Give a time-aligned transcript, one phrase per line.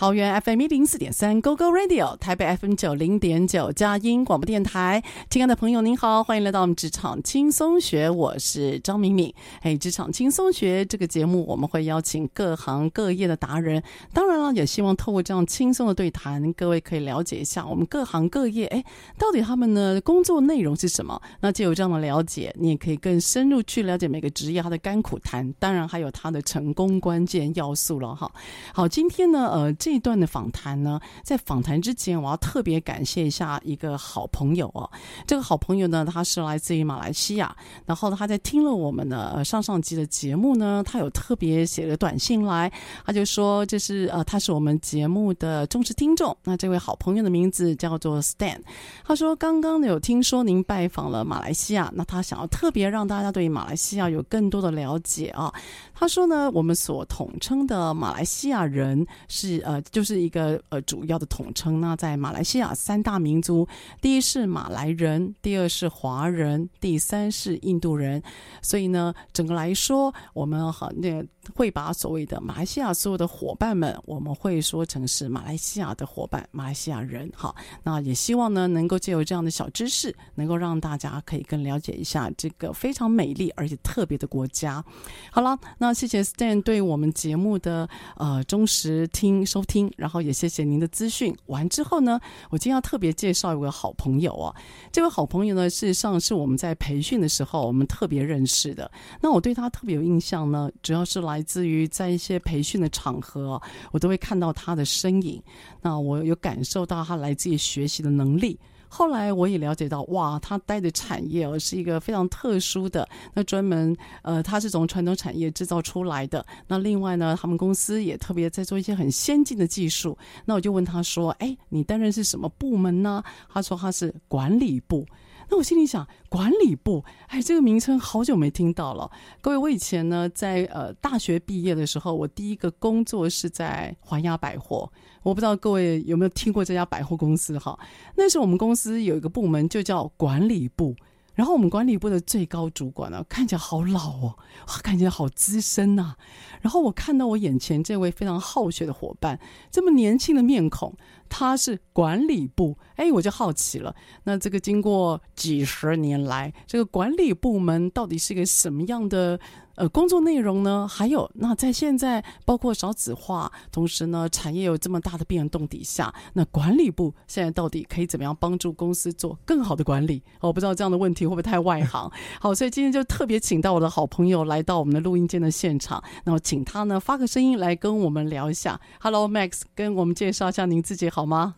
[0.00, 9.34] 桃园 FM 一零四点三 GoGo Radio，台北 FM 九零点九佳音广播电台，亲爱的朋友您好，欢迎来到我们职场轻松学，我是张敏敏。
[9.60, 13.82] 哎，职场轻松学这个节目，我们会邀请各行各业的达人，
[14.14, 18.82] 当然了，也希望透过这样轻松的对谈，各位可以了解一下我们各行各业，哎，
[19.18, 21.20] 到底他们的工作内容是什么？
[21.40, 28.32] 那就有这样的了解，你也可以更深入去了解每个职业它的甘苦谈，当然还有它的成功关键要素了哈。
[28.72, 29.89] 好，今天呢，呃，这。
[29.90, 34.88] 这段的访谈呢，在访谈之前，我要特别感谢一下一个好朋友哦。
[35.26, 37.52] 这个好朋友呢，他是来自于马来西亚，
[37.84, 42.72] 然后他在听了我们的上上集的节目呢，他有特别写了短信来，
[43.04, 46.36] 他就说这是呃，他是我们节目的忠实听众。
[46.44, 48.60] 那这位好朋友的名字叫做 Stan，
[49.04, 55.52] 他说刚刚有听说您拜访了马来西亚，那他想要特别让大家对马来西亚有更多的了解啊。
[55.92, 59.79] 他说呢，我们所统称的马来西亚人是呃。
[59.82, 61.80] 就是一个呃主要的统称。
[61.80, 63.66] 那在马来西亚三大民族，
[64.00, 68.22] 第一是马来人，第二是华人，第三是印度人。
[68.62, 71.24] 所以呢，整个来说，我们和那。
[71.54, 77.28] 会把所谓的马来西亚所有的伙伴们，我们会说成是马来西亚的伙伴，马来西亚人。
[77.34, 84.84] 好，那也希望呢，能够借由这样的小知识，能够让大家可以更了解一下这个非常美丽而且特别的国家。
[85.32, 91.34] 好了，那谢谢 Stan 对我们节目的呃忠实听收听，然后也谢谢您的资讯。
[91.46, 92.20] 完之后呢，
[92.50, 94.54] 我今天要特别介绍一位好朋友啊，
[94.92, 98.90] 这位好朋友呢，事实上是我们在培训的时候我们特别认识的。
[99.22, 101.30] 那我对他特别有印象呢，主要是来。
[101.30, 105.40] 来自于在一些培训的场合，我都会看到他的身影。
[105.80, 108.58] 那我有感受到他来自于学习的能力。
[108.92, 113.08] 后来我也了解到，哇，他待的产业哦是一个非常特殊的。
[113.32, 116.44] 那专门呃，他是从传统产业制造出来的。
[116.66, 120.18] 那另外呢，他们公司也特别在做一些很先进的技术。
[120.44, 125.06] 那我就问他说：“哎，你担任是什么部门呢？”他说他是管理部。
[125.48, 129.10] 那我心里想，管理部，哎，这个名称好久没听到了。
[129.40, 134.90] 各位，我以前呢，在呃大学毕业的时候，我第一个工作是在环亚百货。
[135.22, 137.78] 我不知道各位有没有听过这家百货公司哈？
[138.16, 140.94] 那时候我们公司有一个部门就叫管理部。
[141.36, 144.36] 然后我们管理部的最高主管呢、看起来好老哦，
[144.82, 146.14] 看起来好资深呐、
[146.60, 150.94] 然后我看到我眼前这位非常好学的伙伴，这么年轻的面孔，
[151.30, 153.94] 他是管理部，哎，我就好奇了。
[154.24, 159.40] 那这个经过几十年来，这个管理部门到底是一个什么样的？
[159.76, 160.86] 呃，工作内容呢？
[160.86, 170.22] 还有，那在现在包括少子化，同时呢，产业有这么大的变动底下，那管理部现在到底可以怎么样帮助公司做更好的管理？
[170.40, 172.10] 我不知道这样的问题会不会太外行。
[172.40, 178.78] 好，所以今天就特别请到我的好朋友来到我们的录音间的现场，那么请他呢发个声音来跟我们聊一下。
[179.00, 181.54] Hello，Max，跟我们介绍一下您自己好吗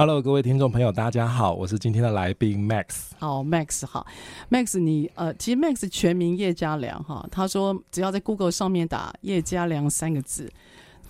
[0.00, 3.10] ？Hello，各位听众朋友，大家好，我是今天的来宾 Max。
[3.18, 4.06] 好，Max，好
[4.50, 10.50] ，Max，你呃，其实 Max 全名叶家良哈，他说只要在 Google 上面打叶家良三个字，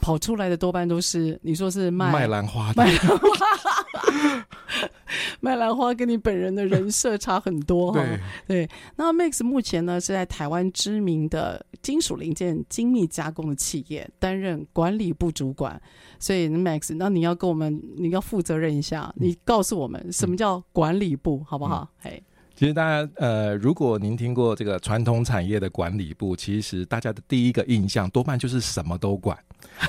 [0.00, 4.44] 跑出来的多半都是你说是卖卖兰花的，卖兰花，
[5.40, 8.00] 卖兰花跟你本人的人设差很多哈。
[8.46, 15.80] 对，对，那 Max 目前呢是在台湾知名的金属零件精密加工的企业担任管理部主管。
[16.18, 21.88] 所以，Max，那你要跟我们，你要负责任一下，你告诉我们什么叫管理部，嗯、好不好？
[21.98, 22.29] 嘿、嗯，
[22.60, 29.34] 其实大家呃，如果您听过这个传统产业的管理部，其实大家的第一个印象多半就是什么都管。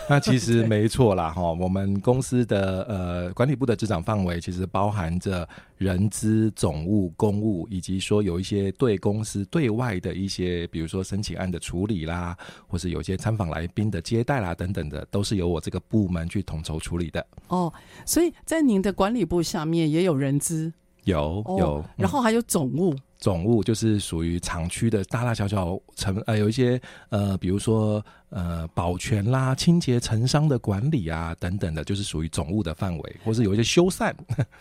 [0.10, 5.46] 那其实没错啦，哈，我们公司的呃管理部的职掌范围其实包含着
[5.80, 12.38] 人资、总务、公务，以及说有一些对公司对外的一些，比如说申请案的处理啦，
[12.70, 17.28] 或是有些参访来宾的接待啦等等的，都是由我这个部门去统筹处理的。
[17.50, 17.74] 哦，
[18.06, 20.72] 所以在您的管理部下面也有人资。
[21.03, 34.13] 有有、哦，然后还有总务，嗯、总务就是属于厂区的大大小小成呃，有一些呃，比如说呃，保全啦、清洁、成商的管理啊等等的，就是属于总务的范围，或是有一些修缮，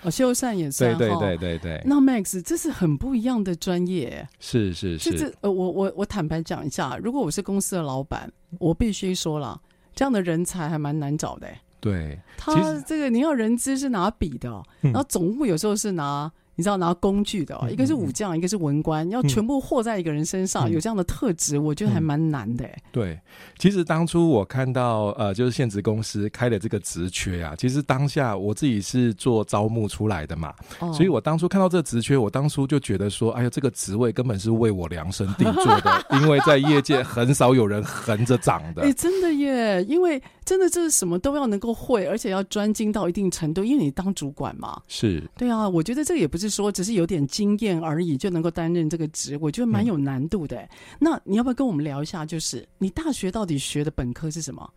[0.02, 1.82] 哦，修缮也算，对对对对对。
[1.84, 5.16] 那 Max，这是很不一样的专业，是是是。
[5.16, 9.60] 这呃，我我我坦白讲一下，如果我是公司的老板，我必须说了，
[9.94, 11.46] 这样的人才还蛮难找的。
[11.81, 14.50] 对，他这个你要人资是拿笔的，
[14.82, 16.31] 嗯，然后总务有时候是拿。
[16.61, 22.81] 你知道拿工具的，一个是武将，嗯、一个是文官，嗯，要全部和在一个人身上，嗯，有这样的特质，我觉得还蛮难的，嗯。
[22.93, 23.19] 对，
[23.59, 38.83] 其实当初我看到呃，就是现职公司开的这个职缺啊，其实当下我自己是做招募出来的嘛，哦，所以我当初看到这个职缺，我当初就觉得说，哎呀，这个职位根本是为我量身定做的， 因为在业界很少有人横着长的。
[38.83, 44.79] 哎，欸，真的耶，因为真的就是什么都要能够会，而且要专精到一定程度，因为你当主管嘛。
[44.87, 45.27] 是。
[45.39, 46.50] 对啊，我觉得这个也不是。
[46.50, 50.56] 说只是有点经验而已，就能够担任这个职，我觉得蛮有难度的。
[50.58, 50.69] 嗯。
[50.99, 52.26] 那你要不要跟我们聊一下？
[52.26, 54.69] 就是你大学到底学的本科是什么？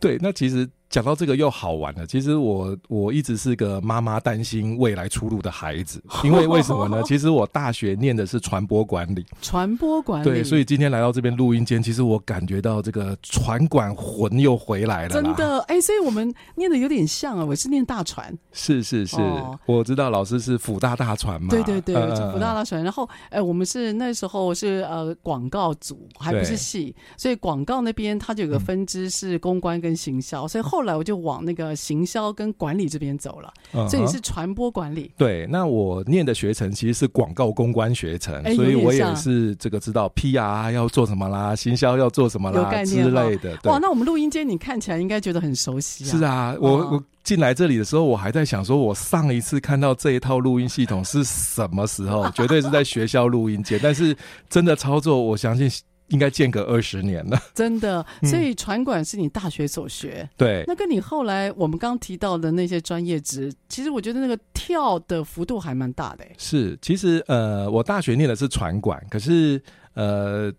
[0.00, 0.68] 对，那其实。
[0.96, 2.06] 讲到这个又好玩了。
[2.06, 7.02] 其实我我一直是个妈妈担心未来出路的孩子， 因为为什么呢？
[7.02, 10.24] 其实我大学念的是传播管理，传播管理。
[10.24, 15.10] 对，所以今天来到这边录音间，其实我感觉到这个传管魂又回来了。
[15.10, 17.44] 真的，哎、欸，所以我们念的有点像啊。
[17.44, 21.48] 我是念大传，是是是、哦，我知道老师是辅大大传嘛。
[21.50, 22.82] 对对对，辅、呃、大大传。
[22.82, 30.76] 然后，哎、欸，我们是那时候是呃广告组，还不是系，所以广告那边它就有个分支是公关跟行销，嗯、所以后。
[30.76, 33.52] 后来我就往那个行销跟管理这边走了，
[33.88, 35.12] 所以你是传播管理。
[35.16, 43.58] 对，那我念的学程其实是广告公关学程，所以我也是这个知道 PR 要做什么啦，行销要做什么啦之类的。
[43.64, 46.06] 哇，那我们录音间你看起来应该觉得很熟悉啊。
[46.06, 52.30] 是啊，我我进来这里的时候，我还在想说，我上一次看到这一套录音系统是什么时候？
[52.30, 54.16] 绝对是在学校录音间，但是
[54.48, 55.68] 真的操作，我相信。
[56.08, 58.04] 应该间隔二十年了，真的。
[58.22, 60.64] 所以传管是你大学所学，对、嗯。
[60.68, 66.24] 那跟你后来我们刚提到的那些专业职，其实我觉得那个跳的幅度还蛮大的。
[66.38, 69.60] 是，其实呃，我大学念的是传管，可是
[69.94, 70.52] 呃，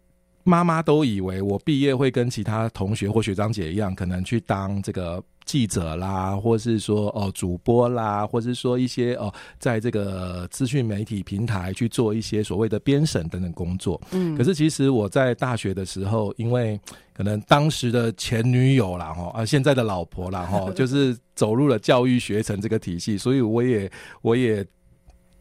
[0.43, 5.23] 妈妈都以为我毕业会跟其他同学或学长姐一样，可能去当这个。
[5.47, 13.99] 记者啦，或是说哦主播啦，或是说一些哦，在这个资讯媒体平台去做一些所谓的编审等等工作。
[14.11, 16.79] 嗯，可是其实我在大学的时候，因为
[17.13, 23.89] 可能当时的前女友啦哈，啊现在的老婆啦哈， 就是走入了教育学程这个体系，所以我也
[24.21, 24.65] 我也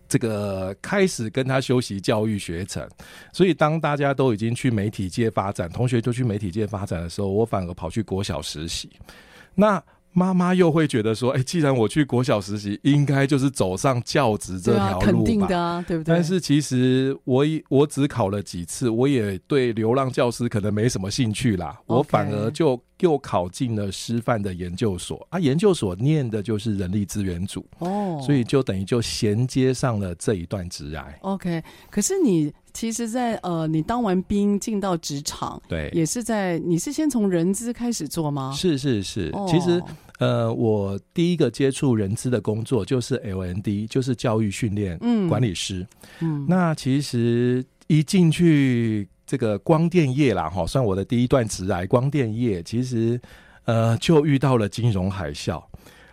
[0.09, 2.89] 这个开始跟他修习教育学程。
[3.33, 8.89] 所以当大家都已经去媒体界发展，同学就去媒体界发展的时候，我反而跑去国小实习。
[9.59, 9.83] 那
[10.17, 15.05] 妈妈又会觉得说：“哎、欸，既然我去国小实习，应该就是走上教职这条路吧？
[15.05, 21.79] 肯定的啊，对不对？”但是其实我我只考了几次，我也对流浪教师可能没什么兴趣啦。
[21.85, 31.05] 我反而就又考进了师范的研究所啊，研究所念的就是人力资源组哦，所以就等于就衔接上了这一段职涯。
[31.21, 32.53] OK，可是你。
[32.73, 38.53] 其实在，在呃，你当完兵进到职场，对，也是在你是先从人资开始做吗？
[38.55, 39.83] 是是是，哦、其实
[40.19, 45.87] 呃，我第一个接触人资的工作就是 LND，就是教育训练管理师。
[46.21, 53.21] 嗯，嗯那其实一进去这个光电业啦，哈，算我的第一段职涯，光电业其实
[53.65, 55.63] 呃就遇到了金融海啸。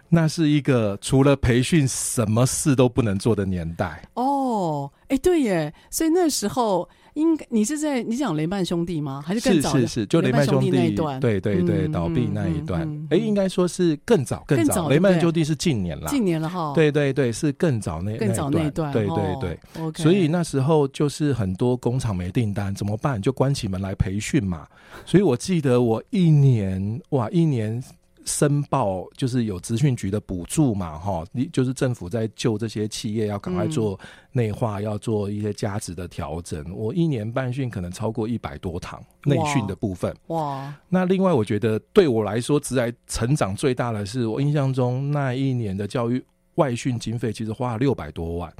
[0.10, 9.24] 那是一个除了培训什么事都不能做的年代哦，哎，对耶，所以那时候应该你是在你讲雷曼兄弟吗？
[9.26, 9.72] 还是更早？
[9.72, 12.82] 是是是，就雷曼兄弟那一段，对对对，倒闭那一段。
[13.10, 16.74] 哎，应该说是更早更早，雷曼兄弟是近年了，近年了哈。
[16.74, 20.04] 对对对，是更早那更早那一段，对对对。
[20.04, 23.22] 所以那时候就是很多工厂没订单，怎么办？
[23.22, 24.68] 就关起门来培训嘛。
[25.06, 27.84] 所以我记得我一年哇，一年。
[28.26, 34.00] 申报就是有资讯局的补助嘛，哈，你就是政府在救这些企业，要赶快做
[34.32, 36.64] 内化，嗯，要做一些价值的调整。
[36.74, 40.16] 我一年办训可能超过一百多堂内训的部分。
[40.28, 40.74] 哇！
[40.90, 46.24] 那另外，我觉得对我来说，职来成长最大的是我印象中那一年的教育
[46.56, 48.54] 外训经费其实花了六百多万，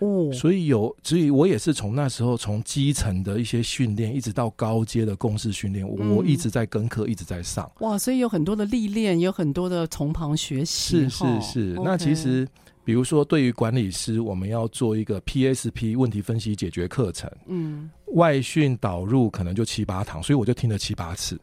[0.00, 7.70] 哦，所以有，所以我也是从那时候从基层的一些训练，一直到高阶的共识训练，我一直在跟课，一直在上。
[7.80, 11.08] 哇，所以有很多的历练，有很多的从旁学习。
[11.08, 12.46] 是是是，那其实
[12.84, 21.40] 比如说对于管理师，我们要做一个 PSP 问题分析解决课程，嗯，外训导入可能就七八堂，所以我就听了七八次。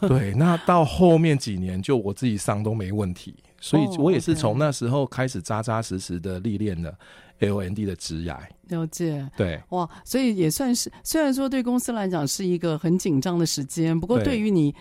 [0.02, 6.94] 对，那到后面几年，就我自己上都没问题，所以我也是从那时候开始扎扎实实的历练了
[7.40, 8.38] LND 的职涯。
[8.68, 14.74] 了解，对，哇，所以也算是，虽然说对公司来讲是一个很紧张的时间，不过对于你。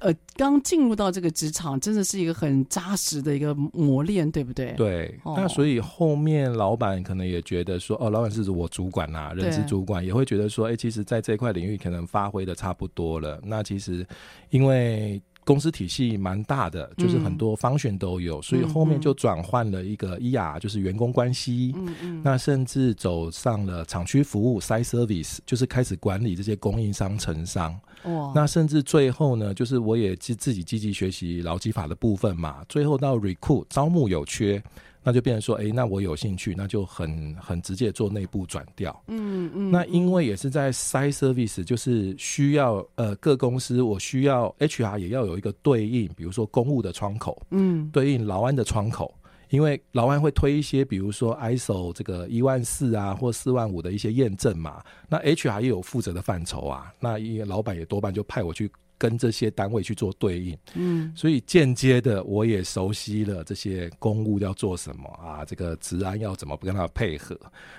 [0.00, 4.70] 呃，刚进入到这个职场，真的是一个很扎实的一个磨练，对不对？
[4.74, 5.18] 对。
[5.24, 13.40] 哦、那所以后面老板可能也觉得说，哦，老板是我主管啊，人事主管也会觉得说，哎、欸，其实在这块领域可能发挥的差不多了。
[13.44, 14.06] 那其实
[14.50, 15.20] 因为。
[15.48, 21.72] 公司体系蛮大的，就是很多 function 都有，嗯、所以后面就转换了一个 ER，就是员工关系。
[21.74, 22.20] 嗯嗯。
[22.22, 27.74] 那甚至走上了厂区服务 site service，就是开始管理这些供应商、承商。
[28.04, 28.30] 哇。
[28.34, 32.62] 那甚至最后呢，就是我也自自己积极学习劳基法的部分嘛。
[32.68, 34.62] 最后到 recruit 招募有缺。
[35.08, 38.94] 那就变成说，哎、欸，那我有兴趣，那就很很直接做内部转调。
[39.06, 39.70] 嗯嗯。
[39.70, 49.14] 那因为也是在 site service，就是需要呃各公司，我需要 HR 也要有一个对应，比如说公务的窗口，嗯，对应劳安的窗口，
[49.48, 58.70] 因为劳安会推一些，比如说 ISO 这个一万四啊或四万五的一些验证嘛，那 HR 也有负责的范畴啊，那因为老板也多半就派我去。
[58.98, 67.38] 跟这些单位去做对应，嗯，所以间接的我也熟悉了这些公务要做什么啊，这个治安要怎么跟他配合。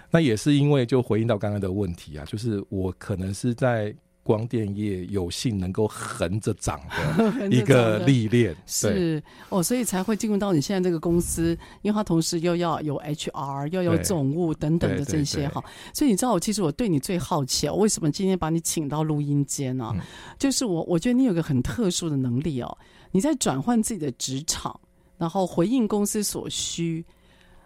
[0.09, 3.95] 那也是因为就回应到刚刚的问题啊，就是我可能是在。
[4.29, 6.79] 光电业有幸能够横着长
[7.17, 9.19] 的 一个历练，是
[9.49, 15.63] 哦，所以才会进入到你现在这个公司，因为它同时又要有 HR，又有总务等等的这些哈。
[15.95, 19.91] 所以你知道，我其实我对你最好奇哦，为什么今天把你请到录音间呢？
[19.95, 20.01] 嗯、
[20.37, 22.77] 就是我我觉得你有个很特殊的能力哦，
[23.09, 24.79] 你在转换自己的职场，
[25.17, 27.03] 然后回应公司所需。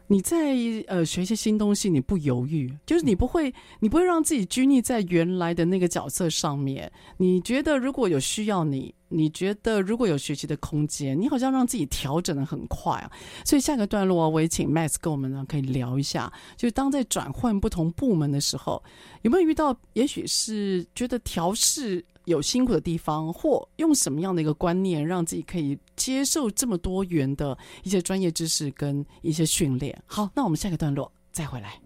[0.07, 0.55] 你在
[0.87, 6.91] 呃学一些新东西，你不犹豫，就是你不会，你不会让自己拘泥在原来的那个角色上面。
[7.17, 13.11] 你觉得如果有需要你，你觉得如果有学习的空间，你好像让自己调整的很快啊。
[13.45, 18.83] 所以下个段落我也请 Max 跟我们呢可以聊一下，就是当在转换不同部门的时候，
[19.21, 30.01] 有没有遇到也许是觉得调试有辛苦的地方，或用什么样的一个观念，让自己可以接受这么多元的一些专业知识跟一些训练。
[30.05, 31.79] 好，那我们下个段落再回来。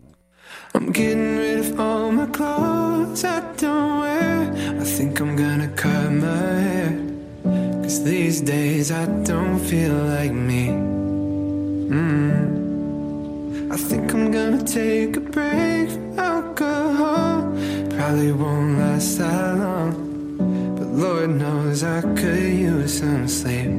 [0.72, 4.78] I'm getting rid of all my clothes I don't wear.
[4.80, 7.17] I think I'm gonna cut my hair.
[7.88, 10.68] Cause these days I don't feel like me.
[11.88, 13.72] Mm.
[13.72, 17.44] I think I'm gonna take a break from alcohol.
[17.96, 20.76] Probably won't last that long.
[20.76, 23.72] But Lord knows I could use some sleep.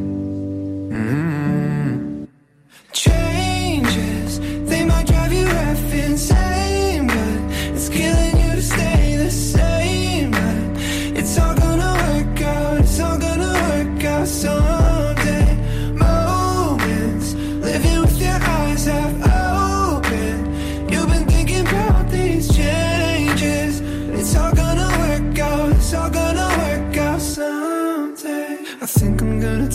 [0.97, 2.25] Mm-hmm.
[2.95, 3.38] Changes,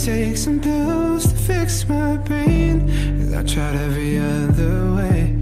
[0.04, 2.86] take some pills to fix my brain
[3.18, 5.34] Cause I tried every other way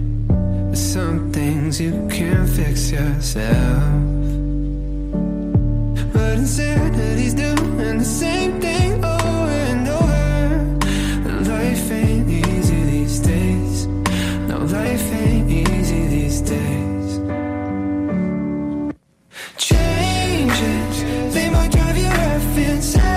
[0.69, 3.83] But some things you can't fix yourself.
[6.13, 10.87] But insanity's doing the same thing over and over.
[11.27, 13.87] And Life ain't easy these days.
[14.47, 17.19] No, life ain't easy these days.
[19.57, 23.12] Changes, they might drive you half insane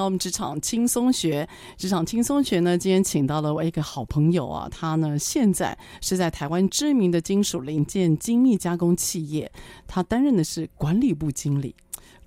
[0.00, 1.46] 到我们职场轻松学。
[1.76, 9.52] 职场轻松学呢，今天请到了我一个好朋友啊，他呢现在是在台湾知名的金属零件精密加工企业，
[9.86, 11.74] 他担任的是管理部经理。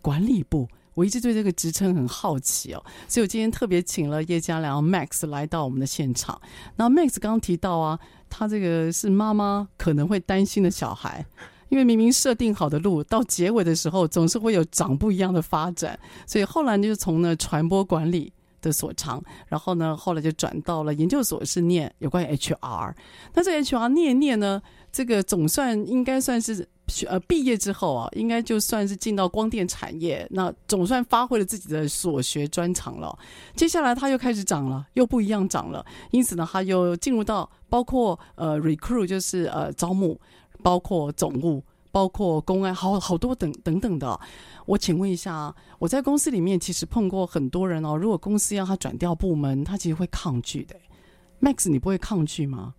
[0.03, 6.39] 管理部，我一直对这个职称很好奇哦，所以我今天特别请了叶家良 Max 来到我们的现场。
[6.75, 7.99] 那 Max 刚刚提到啊，
[8.29, 11.25] 他这个是妈妈可能会担心的小孩。
[11.73, 22.93] 因为明明设定好的路，到结尾的时候总是会有长不一样的发展，所以后来就从呢传播管理的所长，然后呢后来就转到了研究所，是念有关于 HR。
[23.33, 24.61] 那这 HR 念念呢，
[24.91, 26.67] 这个总算应该算是
[27.07, 33.17] 呃毕业之后啊，应该就算是进到光电产业，那总算发挥了自己的所学专长了。
[33.55, 40.21] 接下来他又开始长了，又不一样长了，因此呢他又进入到包括呃 recruit 就是呃招募。
[40.63, 44.19] 包括总务，包括公安，好好多等等等的。
[44.65, 47.95] 我请问一下，我在公司里面其实碰过很多人哦。
[47.95, 50.75] 如果公司要他转调部门，他其实会抗拒的。
[51.41, 52.73] Max，你不会抗拒吗？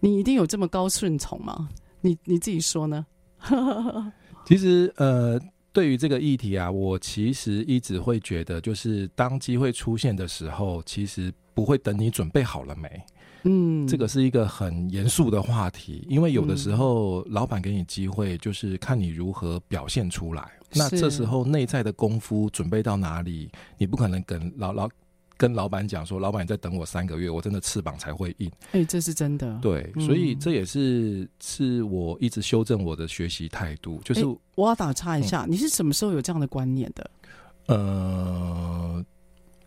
[0.00, 1.68] 你一定有这么高顺从吗？
[2.00, 3.06] 你你自己说呢？
[4.46, 5.38] 其实呃，
[5.72, 12.88] 对于这个议题啊，我其实一直会觉得，就是当机会出现的时候，其实不会等你准备好了没。
[13.48, 20.50] 嗯，这个是一个很严肃的话题，因为有的时候老板给你机会，就是看你如何表现出来。
[20.74, 23.48] 那这时候内在的功夫准备到哪里，
[23.78, 24.88] 你不可能跟老老
[25.36, 28.50] 跟老板讲说，老板你再等我三个月，我真的翅膀才会硬。
[28.72, 29.58] 哎，这是真的。
[29.62, 34.00] 对，所以这也是是我一直修正我的学习态度。
[34.04, 37.10] 就是我要打岔一下，嗯，你是什么时候有这样的观念的？
[37.68, 39.04] 呃。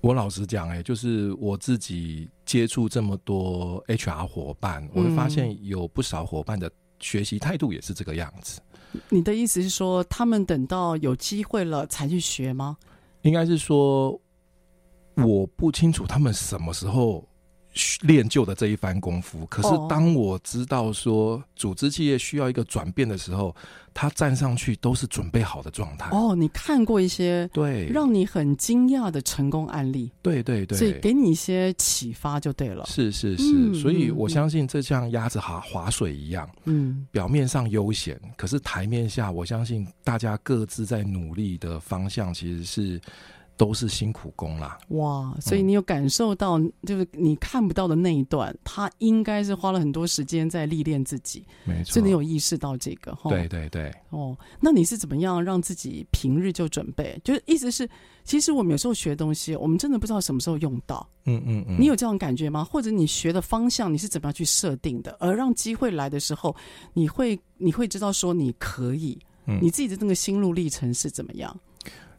[0.01, 8.61] 我老实讲，哎，就是我自己接触这么多 HR 伙伴，我会发现有不少伙伴的学习态度也是这个样子。
[9.09, 12.77] 你的意思是说，他们等到有机会了才去学吗？
[13.21, 14.19] 应该是说，
[15.15, 17.28] 我不清楚他们什么时候。
[18.01, 23.55] 练就的这一番功夫，可是当我知道说组织企业需要一个转变的时候，
[23.93, 26.09] 他站上去都是准备好的状态。
[26.11, 32.85] 哦，你看过一些对让你很惊讶的成功案例，对对对，所以给你一些启发就对了。
[32.87, 43.01] 是是是，嗯，所以我相信这像鸭子划划水一样，嗯，表面上悠闲，可是台面下，我相信大家各自在努力的方向其实是。
[43.59, 45.35] 都是辛苦工啦，哇！
[45.41, 51.91] 所以你有感受到，就是你看不到的那一段，嗯、他应该是花了很多时间在历练自己，没错。
[51.91, 53.93] 所以你有意识到这个，对对对。
[54.11, 57.19] 哦，那你是怎么样让自己平日就准备？
[57.21, 57.87] 就是意思是，
[58.23, 61.05] 其实我们有时候学东西，我们真的不知道什么时候用到。
[61.25, 61.75] 嗯嗯嗯。
[61.77, 62.63] 你有这种感觉吗？
[62.63, 65.17] 或者你学的方向你是怎么样去设定的？
[65.19, 66.55] 而让机会来的时候，
[66.93, 71.53] 你会你会知道说你可以，嗯、你自己的那个心路历程是怎么样？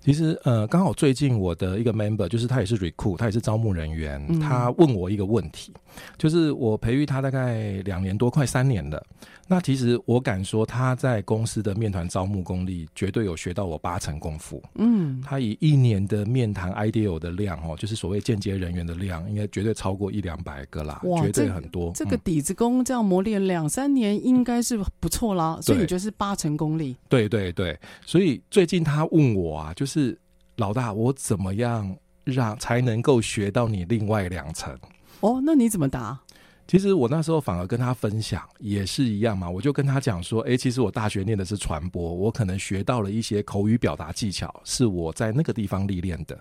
[0.02, 5.72] 其实，呃，刚好最近我的一个 member，就是他也是 recruit，他也是招募人员，嗯，他问我一个问题，
[6.16, 9.02] 就是我培育他大概两年多，快三年了。
[9.46, 14.62] 那其实我敢说，他在公司的面谈招募功力绝对有学到我八成功夫。
[14.76, 21.90] 嗯，他以一年的面谈 ideal 的量哦，就是所谓间接人员的量，应该绝对超过一两百个啦，绝对很多。
[21.96, 25.58] 这，这个底子功这样磨练两三年，应该是不错啦。
[25.60, 26.94] 所以你觉得是八成功力？
[27.08, 27.76] 对对对。
[28.06, 30.16] 所以最近他问我啊，就是
[30.58, 34.72] 老大，我怎么样让才能够学到你另外两成？
[35.20, 36.18] 哦，那你怎么答？
[36.66, 46.38] 其实我那时候反而跟他分享也是一样嘛，我就跟他讲说，诶，其实我大学念的是传播，我可能学到了一些口语表达技巧，是我在那个地方历练的。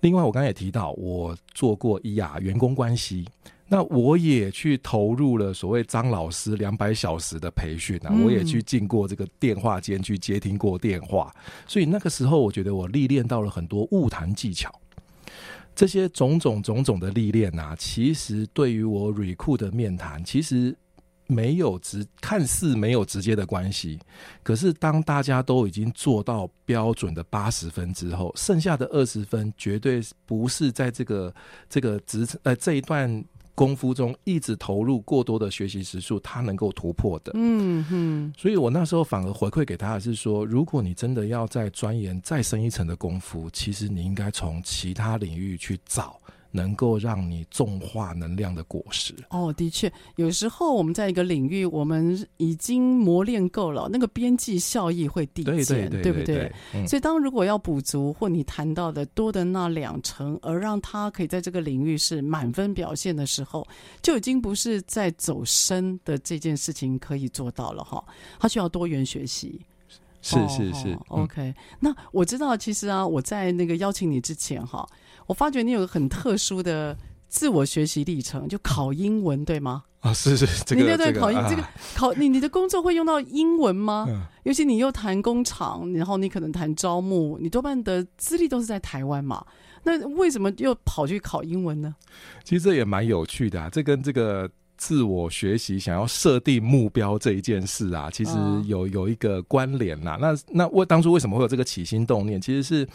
[0.00, 3.28] 另外，我刚才也提到，我做过伊雅员工关系，
[3.68, 11.30] 那我也去投入了所谓张老师两百小时的培训啊，我也去进过这个电话间去接听过电话，
[11.66, 14.72] 所以那个时候我觉得我历练到了很多物谈技巧。
[15.78, 20.76] 这些种种种种的历练啊，其实对于我 recruit 的面谈，其实
[21.28, 23.96] 没有直，看似没有直接的关系。
[24.42, 31.32] 可是当大家都已经做到标准的八十分之后，剩下的二十分绝对不是在这个
[31.68, 33.24] 这个职呃这一段。
[33.58, 37.32] 功夫中一直投入过多的学习时数，他能够突破的。
[37.34, 46.20] 嗯哼，所以我那时候反而回馈给他的是说，如果你真的要再钻研再深一层的功夫，其实你应该从其他领域去找
[46.58, 49.14] 能够让你种化能量的果实。
[49.30, 56.52] 哦，的确，有时候我们在一个领域，我们已经磨练够了，那个边际效益会递减，对不对？
[56.86, 63.66] 所以，当如果要补足或你谈到的多的那两成，而让他可以在这个领域是满分表现的时候，
[64.02, 68.04] 就已经不是在走深的这件事情可以做到了哈。
[68.38, 69.60] 他需要多元学习。
[70.20, 71.54] 是是是、哦、，OK、嗯。
[71.78, 74.84] 那我知道，其实啊，我在那个邀请你之前哈，
[75.28, 76.96] 我发觉你有个很特殊的
[77.28, 79.84] 自我学习历程，就考英文，对吗？
[80.00, 81.62] 啊，是是，这个、你对对，这个、考英、啊、这个
[81.94, 84.06] 考你你的工作会用到英文吗？
[84.08, 89.44] 嗯、尤其你又谈工厂，然后你可能谈招募，你多半的资历都是在台湾嘛，
[89.84, 91.94] 那为什么又跑去考英文呢？
[92.42, 94.50] 其实这也蛮有趣的啊，这跟这个。
[94.78, 98.32] 自我学习，想要设定目标这一件事啊，其实
[98.64, 100.16] 有有一个关联呐。
[100.20, 102.40] 那那我当初为什么会有这个起心动念？
[102.40, 102.88] 其实是，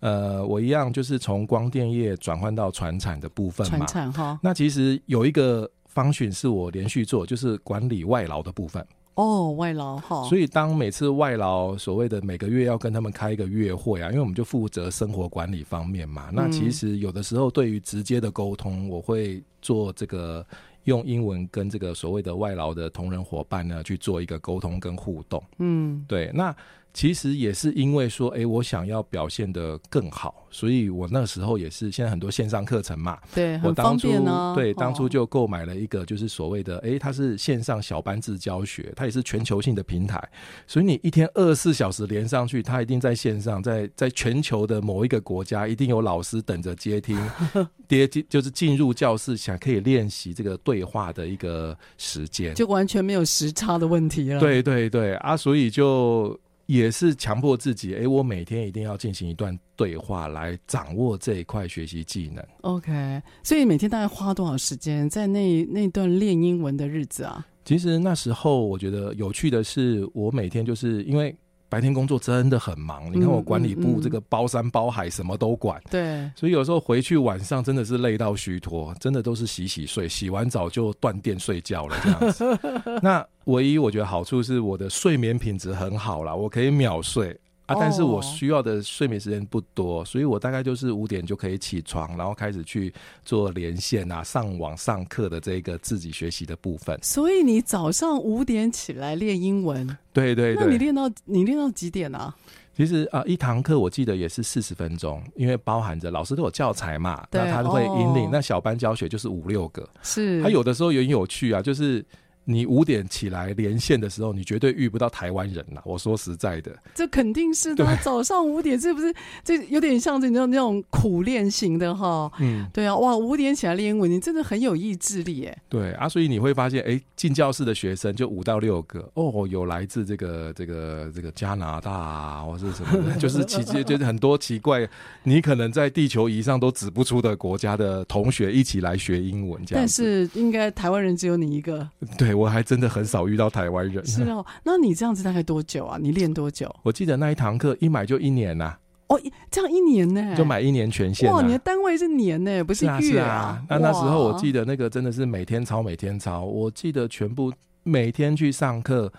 [0.00, 3.86] 呃，我一样就是从光电业转换到传产的部分嘛。
[3.86, 4.38] 传产哈。
[4.42, 8.84] 那其实有一个方寻是我连续做，就是管理外劳的部分。
[9.14, 10.24] 哦，外劳哈。
[10.24, 16.30] 所以当每次外劳所谓的每个月要跟他们开一个月会啊，因为我们就负责生活管理方面嘛。
[16.32, 20.44] 那其实有的时候对于直接的沟通，我会做这个。
[20.84, 25.42] 用英文跟这个所谓的外劳的同仁伙伴呢，去做一个沟通跟互动。
[25.58, 26.54] 嗯，对，那。
[26.98, 40.20] 其实也是因为说，哎，我想要表现的更好，所以我那时候也是现在很多线上课程嘛，对，我当初很方便啊，对，当初就购买了一个就是所谓的，哎，它是线上小班制教学，它也是全球性的平台，
[40.66, 47.16] 所以你一天二十四小时连上去，它一定在线上，在在全球的某一个国家，一定有老师等着接听，
[47.88, 54.40] 接就是进入教室想可以练习这个对话的一个时间，就完全没有时差的问题了。
[54.40, 56.36] 对对对啊，所以就。
[56.68, 62.44] 也是强迫自己，哎、欸，我每天一定要进行一段对话来掌握这一块学习技能。
[62.60, 67.46] OK，所以每天大概花多少时间在那那段练英文的日子啊？
[67.64, 71.34] 其实那时候我觉得有趣的是，我每天就是因为。
[71.68, 82.58] 白天工作真的很忙，你看我管理部这个包山包海什么都管，对、所以有时候回去晚上真的是累到虚脱，真的都是洗洗睡，洗完澡就断电睡觉了这样子。
[83.02, 87.38] 那唯一我觉得好处是我的睡眠品质很好啦，我可以秒睡。
[87.68, 92.90] 啊，但是我需要的睡眠时间不多，所以我大概就是五点就可以起床，然后开始去
[93.26, 96.98] 做连线啊、上网上课的这个自己学习的部分。
[97.02, 99.86] 所以你早上五点起来练英文？
[100.14, 100.64] 对对对。
[100.64, 102.34] 那你练到你练到几点啊？
[102.74, 108.24] 其实啊，一堂课我记得也是四十分钟，因为包含着老师都有教材嘛，那他都会引领。
[108.24, 110.42] 哦、那小班教学就是五六个，是。
[110.42, 112.02] 他有的时候也很有趣啊，就是。
[112.50, 115.82] 你五点起来连线的时候，你绝对遇不到台湾人呐！
[115.84, 117.86] 我说实在的，这肯定是的。
[118.02, 119.14] 早上五点是不是？
[119.44, 122.32] 这有点像这种那种苦练型的哈。
[122.40, 125.58] 嗯，对啊，哇，五点起来练英文，你真的很有意志力耶。
[125.68, 134.88] 对啊，所以你会发现，哎，进教室的学生就五到六个哦，有来自这个这个这个加拿大啊，或是什么的， 就是奇就是很多奇怪，
[135.24, 139.82] 你可能在地球仪上都指不出的国家的同学一起来学英文，这样。
[139.82, 141.86] 但是应该台湾人只有你一个。
[142.16, 142.37] 对。
[142.38, 144.04] 我还真的很少遇到台湾人。
[144.06, 145.98] 是哦， 那你这样子大概多久啊？
[146.00, 146.74] 你练多久？
[146.82, 148.78] 我记得那一堂课一买就一年呐、啊。
[149.08, 149.20] 哦，
[149.50, 150.34] 这样一年呢？
[150.36, 151.36] 就买一年全线、啊。
[151.36, 153.00] 哇，你的单位是年呢，不是月啊？
[153.00, 153.64] 是啊，是啊。
[153.70, 156.44] 那那时候我记得那个真的是每天抄，每天抄。
[156.44, 157.50] 我记得全部
[157.84, 159.10] 每天去上课，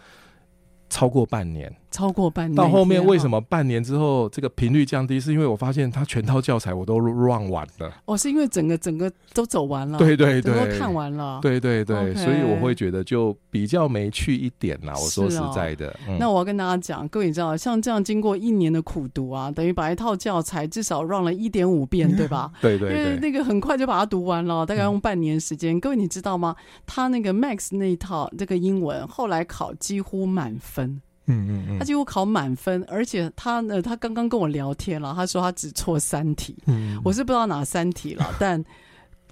[0.89, 1.75] 超过半年。
[1.91, 5.19] 超过半年，到后面为什么半年之后这个频率降低？
[5.19, 7.91] 是因为我发现他全套教材我都 run 完了。
[8.05, 14.93] 哦，是因为整个整个都走完了，对对对，都看完了，对对对所以我会觉得就比较没趣一点啦。
[14.95, 22.51] 我说实在的，哦嗯、那我要跟大家讲，各位你知道，像这样经过一年的苦读啊，等于把一套教材至少 run 了一点五遍，对吧？
[22.61, 25.75] 对对对，因为那个很快就把它读完了，大概用半年时间。
[25.75, 26.55] 嗯、各位你知道吗？
[26.85, 31.01] 他那个 Max 那一套这个英文后来考几乎满分。
[31.29, 38.61] 嗯嗯嗯，他几乎考满分，而且他呢，他刚刚跟我聊天了，他说他只错三题，嗯，我是不知道哪三题了， 但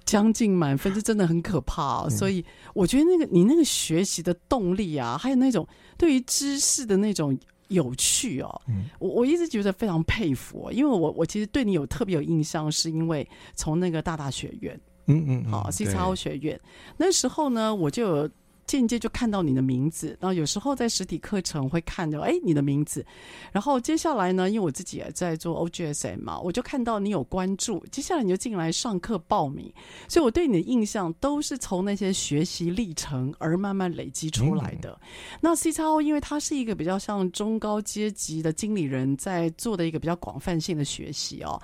[0.04, 2.08] 将近满分，这真的很可怕哦。
[2.08, 5.66] 所以我觉得那个你那个学习的动力啊，还有那种
[5.98, 7.36] 对于知识的那种
[7.68, 8.60] 有趣哦，
[8.98, 16.58] 我我一直觉得非常佩服，因为我我其实对你有特别有印象，是因为从那个大大学院，嗯嗯，好，C X O 学院。
[16.96, 18.30] 那时候呢，我就有。
[18.68, 20.16] 间接就看到你的名字。
[20.20, 23.04] 然后有时候在实体课程会看到，哎，你的名字。
[23.50, 27.84] 然后接下来呢，因为我自己也在做 OGSM 嘛，我就看到你有关注。
[27.90, 29.72] 接下来你就进来上课报名，
[30.06, 34.90] 所以我对你的印象都是从那些学习历程而慢慢累积出来的。
[34.90, 35.08] 嗯、
[35.40, 41.60] 那 C 叉 O 因为它是一个比较像中高阶级的经理人在做的一个比较广泛性的学习哦。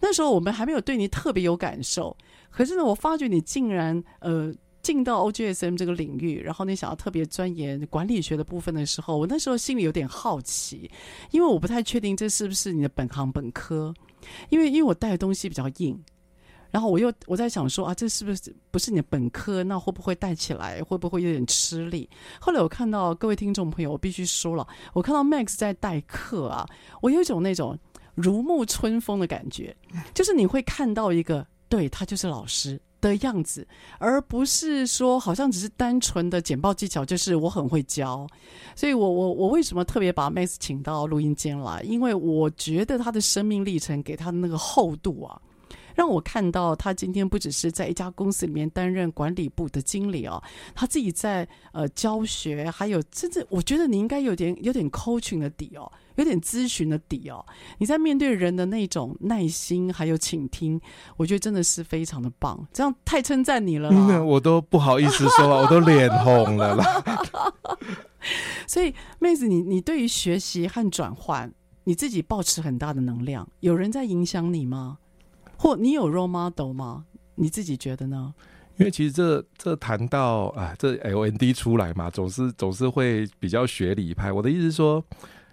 [0.00, 2.16] 那时候我们还没有对你特别有感受，
[2.50, 4.52] 可是呢，我发觉你竟然呃。
[4.88, 10.90] 进到 OGSM 这个领域，然后你想要特别钻研管理学的部分的时候，我那时候心里有点好奇，
[11.30, 13.92] 因为我不太确定这是不是你的本行本科，
[14.48, 16.02] 因为因为我带的东西比较硬，
[16.70, 19.62] 然后我又我在想说啊，这是不是不是你的本科？
[19.62, 22.08] 那会不会带起来会不会有点吃力？
[22.40, 26.66] 后来我看到各位听众朋友，我必须说了，我看到 Max 在代课啊，
[27.02, 27.78] 我有一种那种
[28.14, 29.76] 如沐春风的感觉，
[30.14, 32.80] 就是你会看到一个，对，他就是老师。
[33.00, 33.66] 的样子，
[33.98, 38.26] 而不是说好像只是单纯的简报技巧，就是我很会教。
[38.74, 41.80] 所以我我我为什么特别把 Max 请到录音间来？
[41.82, 45.40] 因为我觉得他的生命历程给他的那个厚度啊，
[45.94, 50.42] 让我看到他今天不只是在一家公司里面担任管理部的经理哦，
[50.74, 55.90] 他自己在呃教学，还有甚至我觉得你应该有点有点 coaching 的底哦。
[56.18, 57.44] 有点咨询的底哦，
[57.78, 60.78] 你在面对人的那种耐心还有倾听，
[61.16, 62.66] 我觉得真的是非常的棒。
[62.72, 67.02] 这样太称赞你了，嗯，我都不好意思说话， 我都脸红了啦。
[68.66, 71.52] 所以，妹子，你你对于学习和转换，
[71.84, 74.98] 你自己抱持很大的能量，有人在影响你吗？
[75.56, 77.04] 或你有 role model 吗？
[77.36, 78.34] 你自己觉得呢？
[78.76, 84.32] 因为其实这这谈到啊，这 LND 出来嘛，总是总是会比较学理派。
[84.32, 85.04] 我的意思是说。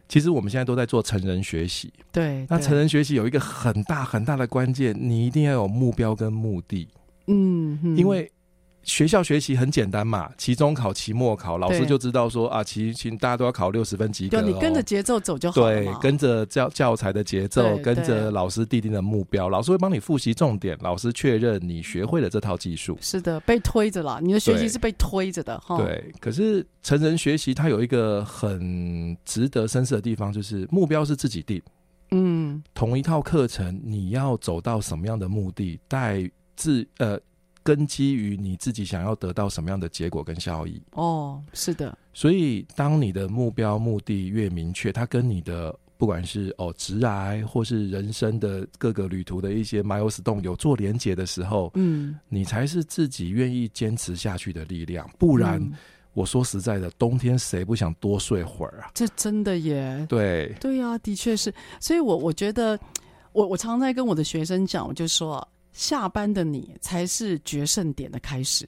[0.07, 2.45] 其实我们现在都在做成人学习，对。
[2.49, 6.87] 那成人学习有一个很大很大的关键，你一定要有目标跟目的，
[7.27, 8.31] 嗯，嗯，因为。
[8.85, 14.41] 学校学习很简单嘛，期中考、期末考，老师就知道说啊，期期大家都要考六十分及格，哦。
[14.45, 15.73] 你跟着节奏走就好了。
[15.73, 22.95] 对，跟着教教材的节奏，跟着老师订定的目标，老师会帮你复习重点，老师确认你学会了这套技术。
[23.01, 25.77] 是的，被推着了，你的学习是被推着的哈。
[25.77, 31.59] 对，可是成人学习它有一个很值得深思的地方，就是目标是自己定。
[32.11, 37.19] 嗯，同一套课程，你要走到什么样的目的，带自呃。
[37.65, 41.97] 根基于你自己想要得到什么样的结果跟效益哦，是的。
[42.13, 55.09] 所以当你的目标目的越明确，它跟你的不管是哦直癌或是人生的各个旅途的一些 milestone 有做连结的时候，嗯，你才是自己愿意坚持下去的力量。
[55.17, 55.73] 不然，嗯、
[56.13, 58.91] 我说实在的，冬天谁不想多睡会儿啊？
[58.93, 60.05] 这真的耶。
[60.07, 61.51] 对对呀、啊，的确是。
[61.79, 62.79] 所以我我觉得，
[63.31, 65.45] 我我常在跟我的学生讲，我就说。
[65.75, 68.65] 下班的你才是决胜点的开始，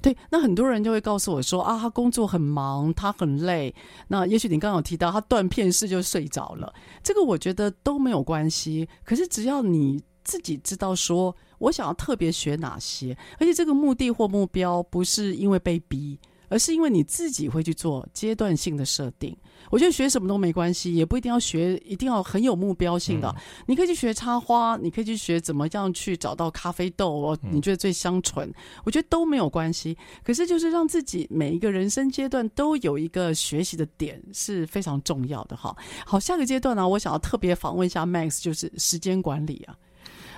[0.00, 0.16] 对。
[0.30, 3.72] 那很多人就会告诉我说啊，他工作很忙，他很累。
[4.08, 8.88] 那也许你刚刚有提到他断片式就睡着了，这个我觉得都没有关系。
[9.04, 16.18] 可是只要你自己知道说，我想要特别学哪些，而且这个目的或目标不是因为被逼。
[16.48, 19.34] 而是因为你自己会去做阶段性的设定，
[19.72, 23.28] 我觉得学什么都没关系，也不一定要学，一定要很有目标性的。
[23.30, 28.54] 嗯、你可以去学插花，你可以去学怎么样去找到咖啡豆，你觉得最香醇，嗯、
[28.84, 29.96] 我觉得都没有关系。
[30.22, 35.74] 可是就是让自己每一个人生阶段都有一个学习的点是非常重要的哈。
[36.04, 39.74] 好，下个阶段呢，我想要特别访问一下 Max，就是时间管理啊。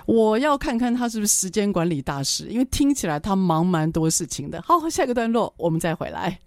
[0.05, 4.61] 我要看看他是不是时间管理大师，因为听起来他忙蛮多事情的。
[4.61, 6.39] 好，下个段落我们再回来。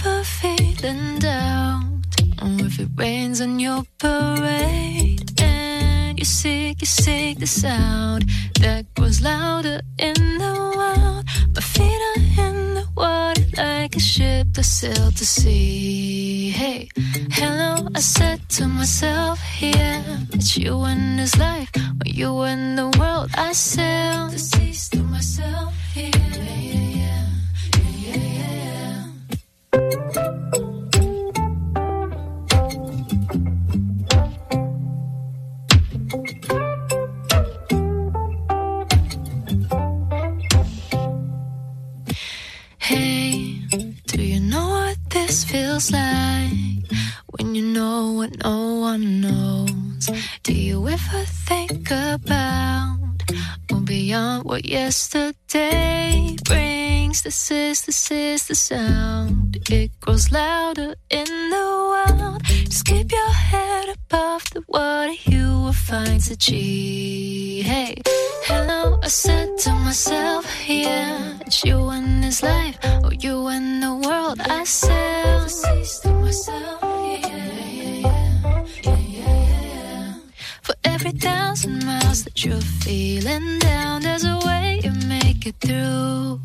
[0.00, 2.02] If you ever feeling down.
[2.42, 8.24] Oh, if it rains on your parade and you're sick, you're sick, the sound
[8.60, 11.24] that grows louder in the wild.
[11.54, 16.50] My feet are in the water like a ship that sailed to sea.
[16.50, 16.88] Hey,
[17.30, 22.88] hello, I said to myself, yeah, it's you and this life, or you and the
[22.98, 23.30] world.
[23.34, 27.26] I sail the seas to myself, yeah, yeah, yeah,
[27.74, 28.16] yeah, yeah.
[28.16, 28.99] yeah.
[44.90, 46.50] What this feels like
[47.26, 50.10] when you know what no one knows.
[50.42, 52.99] Do you ever think about
[53.78, 57.22] beyond what yesterday brings.
[57.22, 59.58] This is, this is the sound.
[59.70, 62.42] It grows louder in the wild.
[62.44, 67.62] Just keep your head above the water, you will find the G.
[67.62, 67.96] Hey,
[68.44, 73.94] hello, I said to myself, yeah, it's you and this life, or you and the
[73.94, 74.40] world.
[74.40, 75.48] I said
[76.02, 77.79] to myself, yeah,
[80.84, 86.40] every thousand miles that you're feeling down, there's a way you make it through.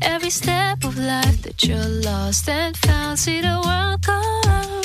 [0.00, 4.84] Every step of life that you're lost and found, see the world round,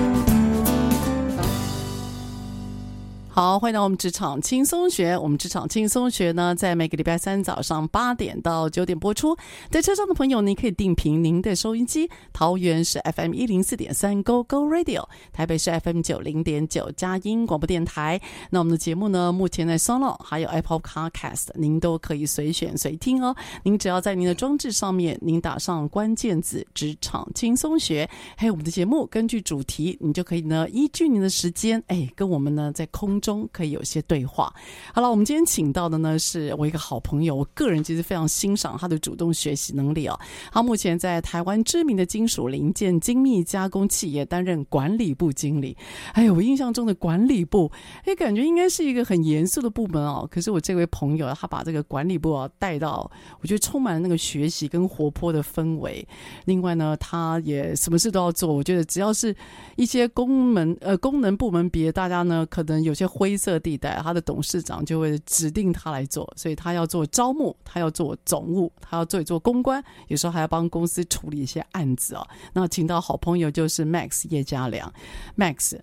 [3.43, 5.17] 好，欢迎到我们职场轻松学。
[5.17, 9.35] 我们职场轻松学呢，在每个礼拜三早上八点到九点播出。
[9.71, 12.07] 在车上的朋友，您可以定频您的收音机。
[12.31, 18.21] 桃园是 FM 一零四点三 Go Go Radio，台北是 FM 九零点九佳音广播电台。
[18.51, 23.35] 那我们的节目呢，目前在 SONO 还有 Apple Podcast，您都可以随选随听哦。
[23.63, 34.53] 您只要在您的装置上面，您打上关键字“职场轻松学”，还有我们的节目，根据主题，你就可以呢，依据您的时间，哎，跟我们呢在空中中可以有些对话。
[34.93, 40.19] 好了，我们今天请到的呢是我一个好朋友，我个人其实非常欣赏他的主动学习能力哦。
[40.51, 45.77] 他目前在台湾知名的金属零件精密加工企业担任管理部经理。
[46.13, 47.71] 哎，我印象中的管理部，
[48.05, 50.27] 哎，感觉应该是一个很严肃的部门哦。
[50.29, 56.05] 可是我这位朋友，他把这个管理部啊带到，我觉得充满了那个学习跟活泼的氛围。
[56.45, 58.53] 另外呢，他也什么事都要做。
[58.53, 59.35] 我觉得只要是
[59.77, 72.25] 一些功能呃功能部门别，大家呢可能有些灰色地带，他的董事长就会指定他来做，所以他要做招募，他要做总务，他要做一做公关，有时候还要帮公司处理一些案子哦。
[72.53, 74.91] 那请到好朋友就是 Max 叶家良
[75.37, 75.77] ，Max，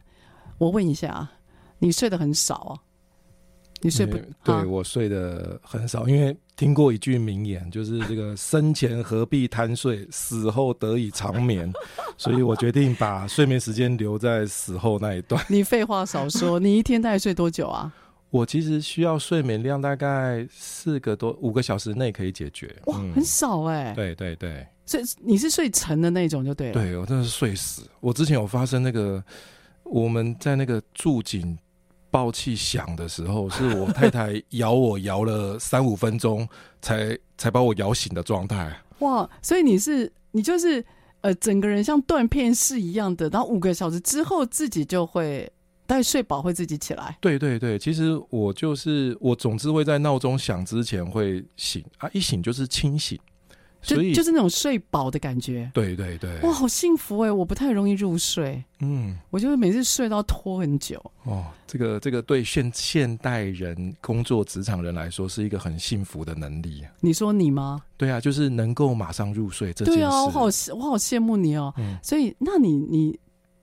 [0.56, 1.32] 我问一下啊，
[1.78, 2.80] 你睡得很少哦？
[3.82, 4.18] 你睡不？
[4.42, 11.72] 对、我睡得很少，因为听过一句名言，就是这个生前何必贪睡， 死后得以长眠，
[12.18, 15.40] 所以我决定把睡眠时间留在死后那一段。
[15.48, 17.90] 你废话少说，你一天大概睡多久啊？
[18.30, 22.74] 我其实需要睡眠量大概四个多五个小时内可以解决。
[22.86, 23.94] 哇，嗯、很少哎、欸。
[23.94, 26.72] 对对对，所以你是睡沉的那种就对了。
[26.74, 27.88] 对，我真的是睡死。
[28.00, 29.22] 我之前有发生那个
[29.84, 31.56] 我们在那个住警。
[32.10, 36.48] 爆气响的时候，是我太太摇我摇了三五分钟，
[36.80, 38.74] 才才把我摇醒的状态。
[39.00, 39.28] 哇！
[39.40, 40.84] 所以你是你就是
[41.20, 45.50] 呃，整个人像断片式一样的，然后五个小时之后自己就会，
[45.86, 47.16] 但睡饱会自己起来。
[47.20, 53.18] 对对对，其实我就是我，总之会在闹钟响之前会醒啊，一醒就是清醒。
[53.94, 57.32] 所以就，就是那种睡饱的感觉，对对对，哇，好幸福哎！
[57.32, 60.98] 我不太容易入睡，嗯，我就是每次睡到拖很久。
[61.24, 66.84] 哦，这个这个对现现代人工作职场人来说是一个很幸福的能力。
[67.00, 67.82] 你说你吗？
[67.96, 70.00] 对啊，就是能够马上入睡这件事。
[70.00, 71.72] 对啊，我好我好羡慕你哦。
[71.78, 73.18] 嗯，所以那你你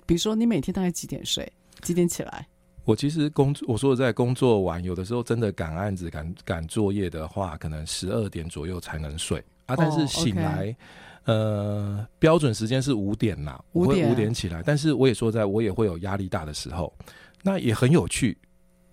[0.06, 1.52] 比如说你每天大概几点睡？
[1.82, 2.48] 几点起来？
[2.84, 9.44] 我其实工作，我说在工作完，有的时候真的赶案子、赶赶作业的话，可能十二点左右才能睡。
[9.66, 10.76] 啊，但是醒来，oh, okay.
[11.26, 14.62] 呃，标准时间是五点呐，我会五点起来。
[14.64, 16.94] 但是我也说，在我也会有压力大的时候，
[17.42, 18.38] 那也很有趣。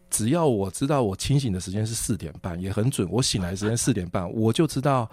[0.09, 3.09] 只要我知道我清醒的时间是四点半，也很准。
[3.11, 5.11] 我醒来时间四点半，我就知道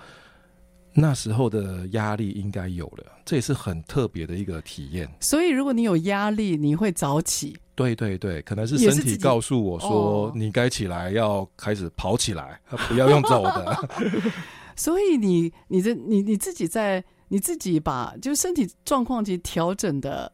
[0.94, 3.06] 那时候的压力应该有了。
[3.26, 5.10] 这也是很特别的一个体验。
[5.22, 7.58] 所以，如果你有压力，你会早起。
[7.76, 12.60] 对对对，可能是身体告诉我说，你该起来，要开始跑起来，
[12.90, 13.90] 不要用走的。
[14.80, 20.32] 所以你你这你你自己在你自己把就是身体状况其实调整的，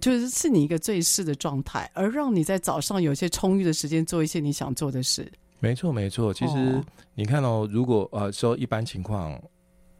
[0.00, 5.30] 就是是你一个最适的状态，而让你在早上有一些充裕的时间做一些你想做的事。
[5.60, 6.34] 没错，没错。
[6.34, 6.82] 其实
[7.14, 9.40] 你看哦，如果呃说一般情况。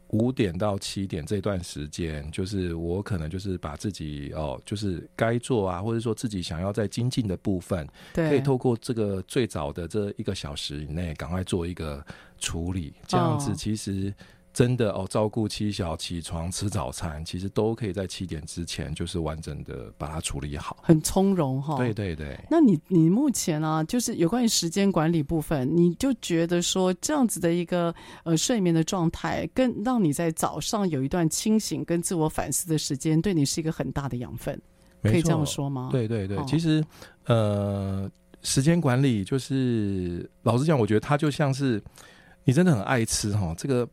[0.09, 12.05] 五点到七点这段时间，就是我可能就是把自己哦，就是该做啊，或者说自己想要在精进的部分，对，可以透过这个最早的这一个小时以内，赶快做一个
[12.37, 14.13] 处理，这样子其实。
[14.55, 21.75] 真的哦，照顾妻小起床吃早餐，其实都可以在七点之前，就是完整的把它处理好，很从容哈。
[21.75, 22.39] 对对对。
[22.49, 27.93] 那你你目前啊，就是有关于时间管理部分，你就觉得说这样子的一个
[28.23, 34.57] 呃睡眠的状态，跟让你在早上有一段清醒跟自我反思的时间，对你是一个很大的养分，
[35.03, 35.89] 可以这样说吗？
[35.91, 36.81] 对对对，其实
[37.25, 38.09] 呃，
[38.41, 41.83] 时间管理就是老实讲，我觉得它就像是
[42.45, 43.85] 你真的很爱吃哈，这个。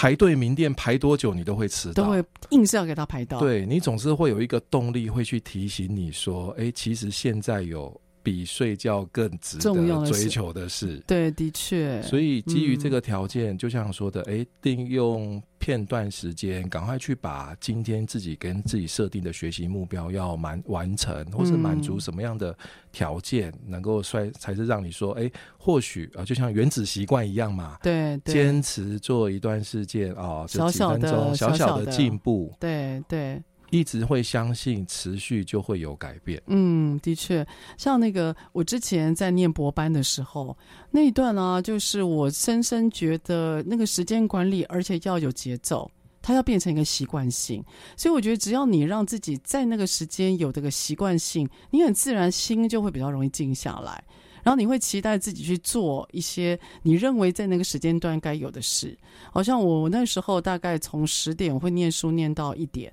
[0.00, 3.40] 排队名店排多久你都会迟到，都会硬是要给他排到。
[3.40, 12.02] 对，你总是会有一个动力，会去提醒你说：“哎、欸，其实现在有。”比睡觉更值得追求的是，是对，的确。
[12.02, 22.56] 所以基于这个条件，嗯、就像说的，哎、欸，定用片段时间，赶快去把今天自己跟自己设定的学习目标要满完成，或是满足什么样的
[22.90, 31.92] 条件，能够衰才是让你说，哎、欸，或许啊，就像原子习惯一样嘛，对，坚持做一段时间啊，这几分钟小小的。
[31.92, 33.42] 进步，对对。
[33.70, 36.42] 一直会相信，持续就会有改变。
[36.46, 37.46] 嗯，的确，
[37.76, 40.56] 像那个我之前在念博班的时候，
[40.90, 45.90] 那一段呢、就是我深深觉得那个时间管理，而且要有节奏，
[46.22, 47.62] 它要变成一个习惯性。
[47.96, 54.02] 所以我觉得，只要你让自己在那个时间有这个习惯性，你很自然心就会比较容易静下来，
[54.42, 58.96] 然后你会期待自己去做一些你认为在那个时间段该有的事。
[59.30, 62.90] 好像我那时候大概从十点我会念书念到一点。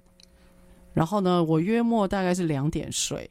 [0.96, 3.30] 然后呢，我约莫大概是两点睡，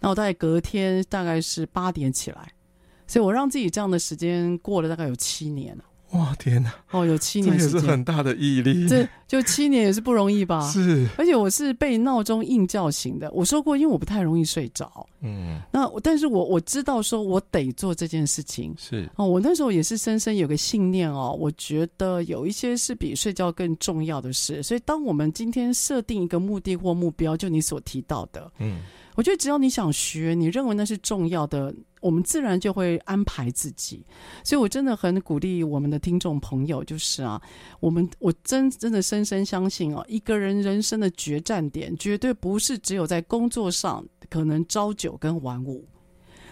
[0.00, 2.52] 那我大概隔天大概是八点起来，
[3.06, 5.84] 所以我让自己这样的时间过了大概有七年了。
[6.12, 6.72] 哇，天哪！
[6.90, 8.86] 哦，有七年这也是很大的毅力。
[8.86, 10.60] 这就七年也是不容易吧？
[10.70, 11.08] 是。
[11.16, 13.30] 而且我是被闹钟硬叫醒的。
[13.32, 15.06] 我说过，因为我不太容易睡着。
[15.22, 15.60] 嗯。
[15.72, 18.74] 那但是我我知道说我得做这件事情。
[18.78, 19.08] 是。
[19.16, 24.62] 哦，我那时候也是深深有个信念哦，我觉得有一些是比睡觉更重要的事。
[24.62, 28.80] 所以，当我们今天设定一个目的或目标，就你所提到的，嗯。
[29.14, 34.04] 我觉得只要你想学，你认为那是重要的，我们自然就会安排自己。
[34.42, 37.40] 所以我真的很鼓励我们的听众朋友，就是啊，
[37.80, 45.86] 我们我真真的深深相信啊，一个人人生的决战点绝对不是只有在工作上，可能朝九跟晚五，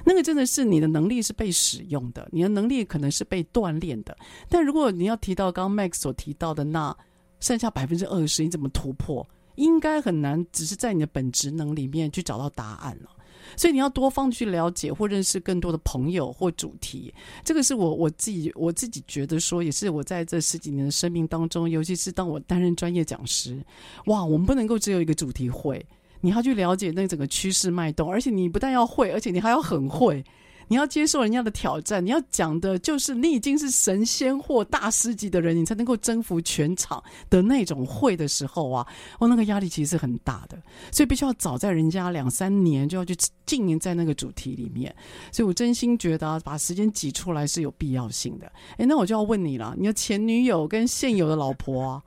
[0.05, 4.17] 那个真的是你的能力是被使用的，你的能力可能是被锻炼的。
[4.49, 6.95] 但如果你要提到刚刚 Max 所提到的那
[7.41, 9.27] 剩下百分之二十，你怎么突破？
[9.61, 13.11] 应该很难，只是在你的本职能里面去找到答案了。
[13.57, 17.13] 所以你要多方去了解或认识更多的朋友或主题。
[17.45, 23.61] 这个是我我自己我自己觉得说，也是我在这十几年的生命当中，尤其是当我担任专业讲师，
[24.07, 25.85] 哇，我们不能够只有一个主题会，
[26.21, 30.25] 你要去了解那整个趋势脉动，而且你不但要会，而且你还要很会。
[30.71, 38.87] 你要接受人家的挑战，你要讲的就是你已经是神仙或大师级的人，你才能够征服全场的那种会的时候啊，
[39.19, 40.57] 哦，那个压力其实是很大的，
[40.93, 43.17] 所以必须要早在人家两三年就要去
[43.47, 44.95] 经营在那个主题里面。
[45.33, 48.47] 所以我真心觉得啊，把时间挤出来是有必要性的。
[48.77, 52.03] 诶，那我就要问你了，你的前女友跟现有的老婆啊，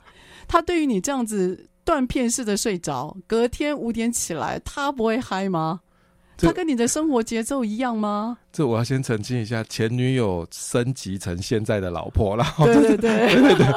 [0.47, 5.81] 她对于你这样子断片式的睡着，隔天五点起来，她不会嗨吗？
[6.37, 8.37] 他跟你的生活节奏一样吗？
[8.51, 12.45] 这我要先澄清一下，前女友升级成现在的老婆了。
[12.57, 12.97] 对对对
[13.33, 13.67] 对对对。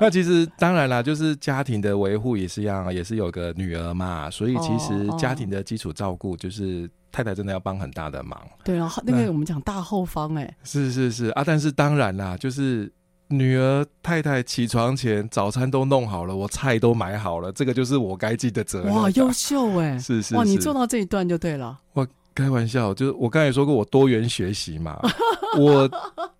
[0.00, 8.40] 那其实当然啦，就是家庭的维护也是一样，也是有个女儿嘛，所以其实家庭的基础照顾，就是太太真的要帮很大的忙。
[8.64, 10.56] 对啊，那个我们讲大后方哎、欸。
[10.64, 12.92] 是是是啊，但是当然啦，就是。
[13.32, 18.94] 女儿太太起床前早餐都弄好了，我菜都买好了，这个就是我该尽的责任。
[18.94, 19.98] 哇，优秀哎！
[19.98, 21.78] 是是，是哇，你做到这一段就对了。
[21.94, 24.98] 我开玩笑，就是我刚才说过我多元学习嘛，
[25.58, 25.90] 我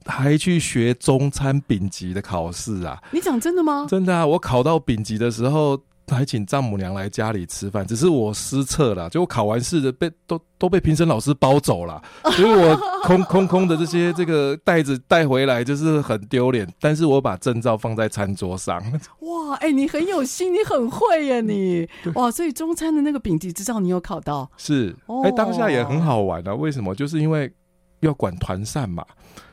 [0.04, 3.02] 还去学中餐丙级的考试啊。
[3.10, 3.86] 你讲真的吗？
[3.88, 5.80] 真的啊，我考到丙级的时候。
[6.08, 16.68] 还请丈母娘来家里吃饭，只是我失策了，就我考完试的被都都被评审老师包走了，所以我空空空的这些这个袋子带回来就是很丢脸。
[16.80, 18.78] 但是我把证照放在餐桌上。
[19.20, 24.50] 哇，哎、欸，你很有心，你很会呀，你哇，所以中餐的那个丙级执照你有考到？
[24.56, 24.94] 是，
[25.24, 26.54] 哎、欸，当下也很好玩啊。
[26.54, 26.94] 为什么？
[26.94, 27.52] 就是因为
[28.00, 29.04] 要管团膳嘛。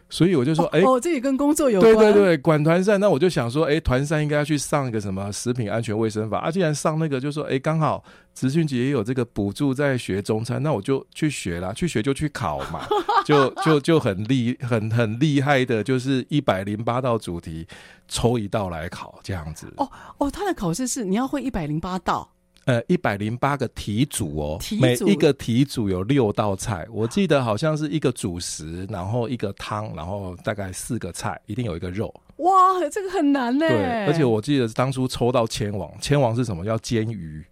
[0.10, 1.95] 所以我就说，哎、哦，哦，这也跟工作有关。
[1.95, 6.49] 对对对，管团膳，那我就想说，哎，团膳应该要去上一个什么食品安全卫生法啊？
[6.49, 8.03] 既然上那个，就说，哎，刚好
[8.34, 12.82] 职训局也有这个补助在学中餐，那我就去学啦，去学就去考嘛，
[13.24, 17.68] 就就就很厉很很厉害的，就是一百零八道主题
[18.07, 19.72] 抽一道来考这样子。
[19.78, 19.88] 哦
[20.18, 22.28] 哦，他的考试是你要会一百零八道。
[22.70, 32.14] 呃，一百零八个题组哦，每一个题组有六道菜，我记得好像是一个主食，然后一个汤，然后大概四个菜，一定有一个肉。
[32.38, 32.54] 哇，
[32.92, 33.68] 这个很难呢。
[33.68, 36.64] 对，而且我记得当初抽到千王，千王是什么？
[36.64, 37.44] 要煎鱼，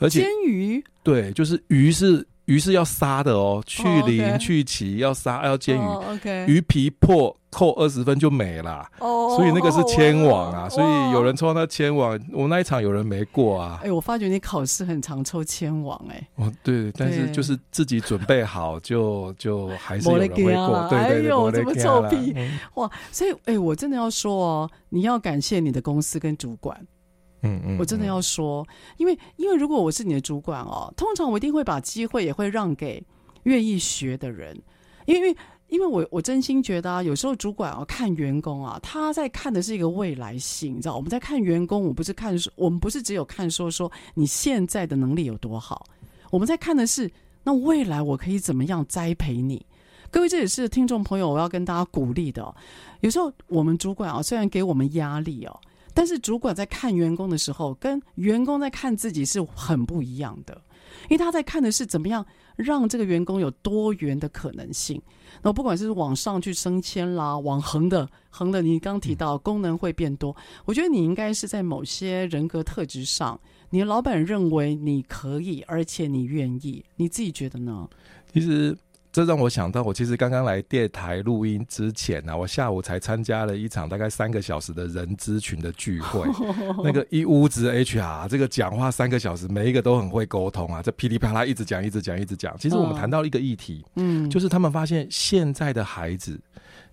[0.00, 2.26] 而且煎鱼，对，就是鱼是。
[2.48, 4.38] 鱼是要杀的哦，去鳞、oh, okay.
[4.38, 5.80] 去鳍要杀，要煎鱼。
[5.80, 6.46] Oh, okay.
[6.46, 10.62] 鱼皮破扣二十分就没了，oh, 所以那个是签网啊。
[10.62, 13.78] Oh, 所以有人抽到那签王，我那一场有人没过啊。
[13.82, 16.26] 哎、欸，我发觉你考试很常抽签王哎、欸。
[16.36, 20.88] 哦，对，但是就是自己准备好就就还是有人会过。
[20.88, 22.90] 对对对，哎呦，这么臭屁、嗯、哇！
[23.12, 26.80] 所以哎、欸，我真的要说哦，你要感谢你的公司跟主管。
[27.42, 28.66] 嗯嗯，我真的要说，
[28.96, 33.02] 因为因为如果我是你的主管哦，通常我一定会把机会也会让给
[33.44, 34.60] 愿意学的人，
[35.06, 35.36] 因为
[35.68, 45.86] 因为我我真心觉得啊，有时候主管啊看员工啊，他在看的是一个未来性，你知道，我们在看员工，我不是看说，我们不是只有看说说你现在的能力有多好，
[46.30, 47.08] 我们在看的是
[47.44, 49.64] 那未来我可以怎么样栽培你。
[50.10, 52.54] 各位，这也是听众朋友，我要跟大家鼓励的哦。
[53.00, 55.60] 有时候我们主管啊，虽然给我们压力哦。
[55.98, 60.62] 但是主管在看员工的时候，跟员工在看自己是很不一样的，
[61.08, 62.24] 因为他在看的是怎么样
[62.54, 65.02] 让这个员工有多元的可能性。
[65.42, 70.36] 那不管是往上去升迁啦，往横的横的，你刚提到功能会变多，
[70.66, 73.40] 我觉得你应该是在某些人格特质上，
[73.70, 77.88] 你的老板认为你可以，而且你愿意，你自己觉得呢？
[78.32, 78.78] 其实。
[79.18, 86.24] 这让我想到，我其实刚刚来电台录音之前呢、啊，我下午才参加了一场大概三个小时的人资群的聚会。
[86.84, 92.56] 那个一屋子 HR，这个讲话三个小时，每一个都很会沟通啊，这噼里啪啦一直讲，一直讲，一直讲。
[92.58, 96.38] 其实我们谈到一个议题，嗯，就是他们发现现在的孩子。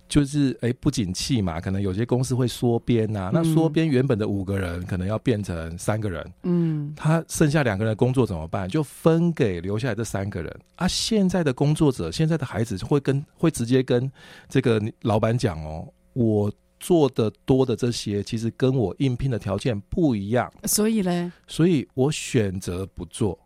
[0.08, 3.32] 就是哎，不景气嘛，可能有些公司会缩编呐。
[3.34, 6.34] 那缩编原本的五个人，可能要变成三个人。
[6.43, 8.70] 嗯，他剩下两个人的工作怎么办？
[8.70, 10.60] 就分给留下来这三个人。
[10.76, 14.12] 啊，现在的工作者，现在的孩子会跟会直接跟
[14.47, 20.51] 这个老板讲哦，我做的多的这些，其实跟我应聘的条件不一样。
[20.66, 23.39] 所以呢，所以我选择不做。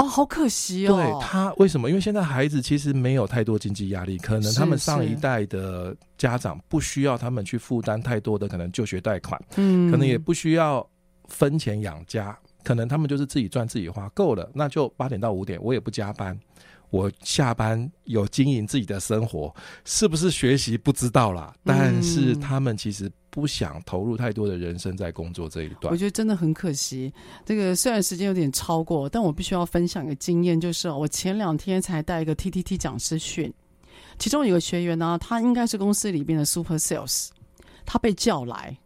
[0.00, 0.96] 哦，好可惜哦。
[0.96, 1.88] 对他为什么？
[1.88, 10.86] 因为现在孩子其实没有太多经济压力，可能他们上一代的家长不需要他们去负担太多的可能就学贷款，嗯，可能也不需要
[11.28, 16.38] 分钱养家，可能他们就是自己赚自己花够了，那就八点到五点，我也不加班，
[16.90, 23.10] 我下班有经营自己的生活，是不是学习不知道啦，但是他们其实。
[23.32, 27.14] 不想投入太多的人生在工作这一段，我觉得真的很可惜。
[27.46, 33.54] 这个虽然时间有点超过，但我必须要分享一个经验，就是我前两天才带一个 TTT 讲师训，
[34.18, 37.28] 其中有个学员呢，他应该是公司里面的 Super Sales，
[37.86, 38.76] 他被叫来，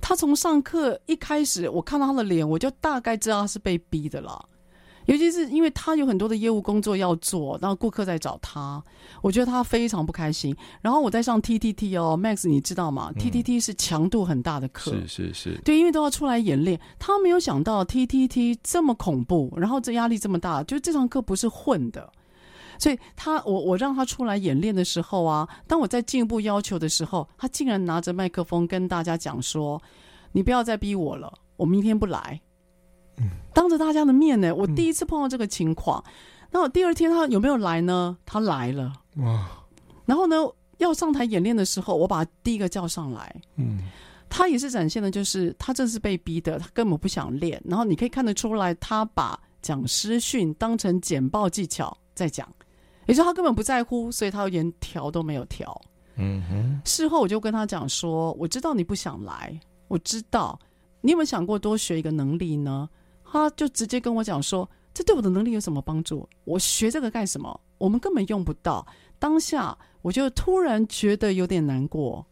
[0.00, 4.48] 他从上课一开始，我看到他的脸，我就大概知道他是被逼的了。
[5.06, 8.82] 尤其是因为他有很多的业务工作要做，然后顾客在找他，
[9.22, 10.54] 我觉得他非常不开心。
[10.82, 13.12] 然后我在上 TTT 哦，Max，你知道吗？
[13.14, 16.78] 嗯，TTT 是强度很大的课，是是是，对，因为都要出来演练。
[16.98, 22.12] 他没有想到 TTT 这么恐怖，然后这压力这么大，就这堂课不是混的。
[22.78, 29.80] 所以他，我我让他出来演练的时候啊，当我在进一步要求的时候，他竟然拿着麦克风跟大家讲说
[30.32, 32.38] ：“你不要再逼我了，我明天不来。”
[33.52, 36.02] 当着大家的面呢，我第一次碰到这个情况。
[36.50, 38.16] 那、嗯、我第二天他有没有来呢？
[38.24, 38.92] 他来了。
[39.16, 39.48] 哇！
[40.04, 40.36] 然后呢，
[40.78, 43.34] 要上台演练的时候，我把第一个叫上来。
[43.56, 43.80] 嗯，
[44.28, 47.60] 他也是展现的，就是他这是被逼的，他根本不想练。
[47.64, 52.46] 然后你可以看得出来，他把讲师训当成简报技巧在讲，
[53.06, 55.80] 也就是他根本不在乎，所以他连调都没有调。
[56.16, 56.80] 嗯哼。
[56.84, 59.58] 事后我就跟他讲说：“我知道你不想来，
[59.88, 60.58] 我知道。
[61.00, 62.88] 你有没有想过多学一个能力呢？”
[63.36, 66.28] 他就直接跟我讲说：“这对我的能力有什么帮助？
[66.44, 67.60] 我学这个干什么？
[67.78, 68.86] 我们根本用不到。”
[69.18, 72.24] 当下我就突然觉得有点难过。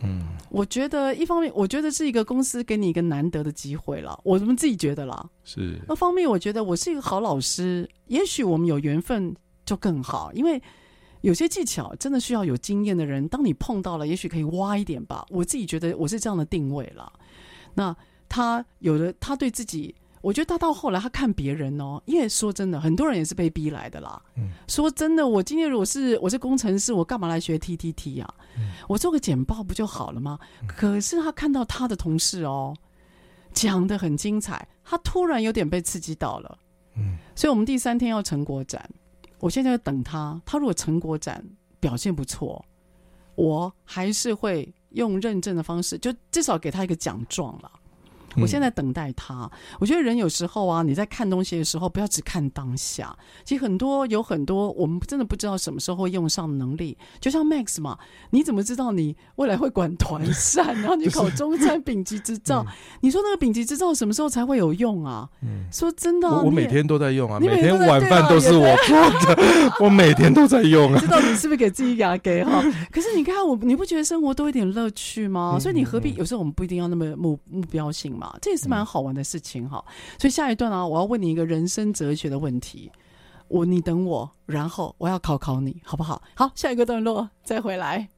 [0.00, 5.24] 嗯，我觉得一方面，我觉得是一个公司给你一个难得的机会了，我们自己觉得啦。
[5.44, 5.80] 是。
[5.86, 9.32] 那方面，我觉得我是一个好老师，也许我们有缘分
[9.64, 10.60] 就更好，因为
[11.20, 15.24] 有些技巧真的需要有经验的人，当你碰到了，也许可以挖一点吧。
[15.30, 17.12] 我自己觉得我是这样的定位了。
[17.72, 17.96] 那
[18.28, 19.94] 他有的，他对自己。
[20.22, 24.22] 我觉得他到后来他看别人哦，因为说真的，很多人也是被逼来的啦。
[24.36, 28.34] 嗯，说真的，我今天如果是我是工程师，我干嘛来学 TTT 呀、啊？
[28.56, 30.38] 嗯，我做个简报不就好了吗？
[30.66, 32.74] 可是他看到他的同事哦，
[33.52, 36.58] 讲的很精彩，他突然有点被刺激到了。
[36.96, 38.88] 嗯，所以我们第三天要成果展，
[39.40, 40.40] 我现在要等他。
[40.46, 41.44] 他如果成果展
[41.80, 42.64] 表现不错，
[43.34, 47.72] 我还是会用认证的方式，就至少给他一个奖状了。
[48.36, 49.50] 我现在等待他。
[49.78, 53.16] 我觉得人有时候啊，你在看东西的时候，不要只看当下。
[53.44, 56.96] 其实很多有很多，我们真的不知道什么时候会用上能力。
[57.20, 57.98] 就像 Max 嘛，
[58.30, 62.64] 你怎么知道你未来会管团扇，然后你考中餐丙级执照？
[63.00, 65.28] 你说那个丙级执照什么时候才会有用啊？
[65.42, 68.96] 嗯，说真的，我每天都在用啊，每天晚饭都是我做
[69.34, 71.00] 的， 我每天都在用啊。
[71.00, 72.62] 知道你是不是给自己牙给哈？
[72.90, 75.58] 可是你看我，你不觉得生活多一点乐趣吗？
[75.58, 78.21] 所以你何必有时候我们不一定要那么目目标性嘛？
[78.40, 79.84] 这也是蛮好玩的事情哈，
[80.18, 82.90] 所以下一段啊，我要问你一个人生哲学的问题，
[83.48, 86.22] 我你等我，然后我要考考你，好不好？
[86.34, 88.08] 好，下一个段落再回来。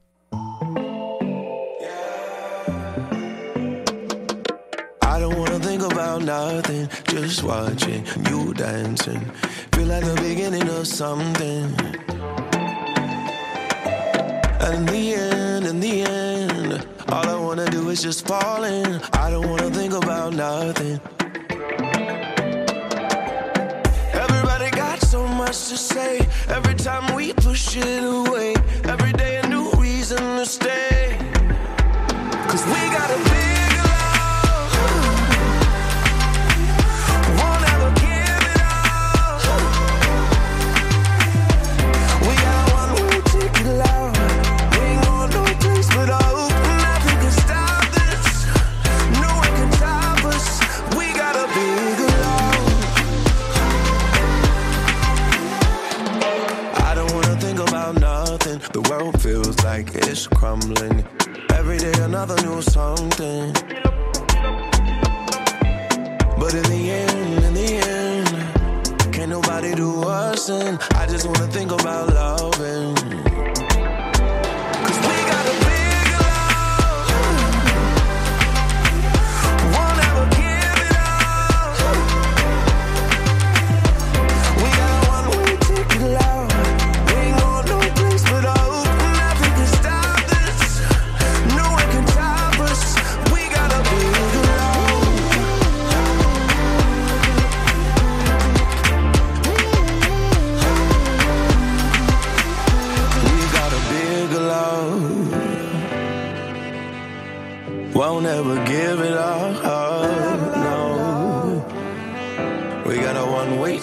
[17.09, 19.01] All I wanna do is just fall in.
[19.13, 20.99] I don't wanna think about nothing.
[24.13, 26.27] Everybody got so much to say.
[26.49, 28.55] Every time we push it away.
[28.85, 31.17] Every day a new reason to stay.
[32.49, 33.34] Cause we got
[59.25, 61.03] feels like it's crumbling.
[61.51, 63.51] Every day another new something.
[66.39, 70.77] But in the end, in the end, can't nobody do us in.
[70.91, 73.34] I just wanna think about loving.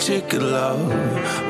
[0.07, 0.88] Ticket, love.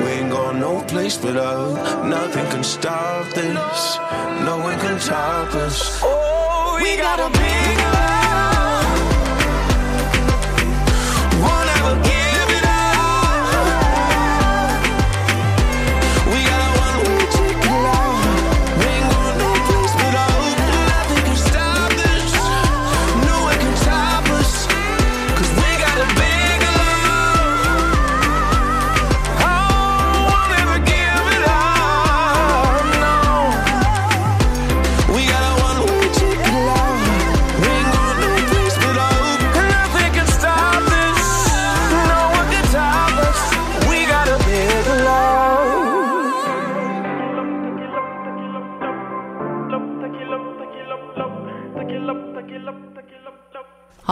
[0.00, 2.06] We ain't going no place but up.
[2.06, 3.98] Nothing can stop this.
[4.44, 6.00] No one can stop us.
[6.02, 7.91] Oh, we got a big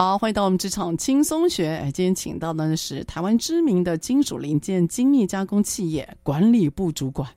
[0.02, 1.68] 好，欢迎到我们职场轻松学。
[1.68, 7.28] 哎，今天请到的是台湾知名的金属零件精密加工企业管理部主管，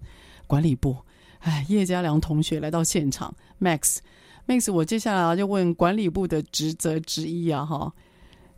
[0.48, 0.96] 管理部。
[1.40, 7.94] 哎，叶家良同学来到现场，Max，Max，我接下来就问管理部的职责之一啊，哈，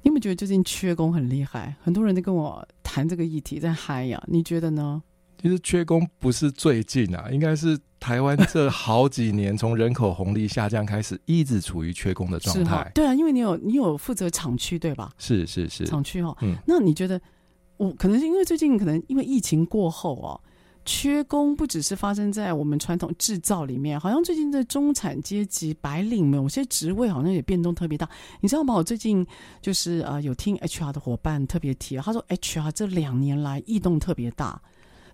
[0.04, 1.76] 你有没有觉得最近缺工很厉害？
[1.82, 5.02] 很多人都跟我谈这个议题，在嗨呀，你觉得呢？
[5.42, 7.76] 其实缺工不是最近啊，应该是
[8.06, 12.92] 台湾这好几年从人口红利下降开始，一直处于缺工的状态。
[12.94, 15.12] 对啊，因为你有你有负责厂区对吧？
[15.18, 16.38] 是是是，厂区哦。
[16.42, 17.20] 嗯，那你觉得
[17.78, 20.40] 我可能是因为最近可能因为疫情过后哦，
[20.86, 28.08] 缺工不只是发生在我们传统制造里面，好像最近在中产阶级白领们，有些职位好像也变动特别大。
[28.40, 28.76] 你知道吗？
[28.76, 29.26] 我最近
[29.64, 34.62] 就是呃有听 HR 的伙伴特别提，他说 HR 这两年来异动特别大。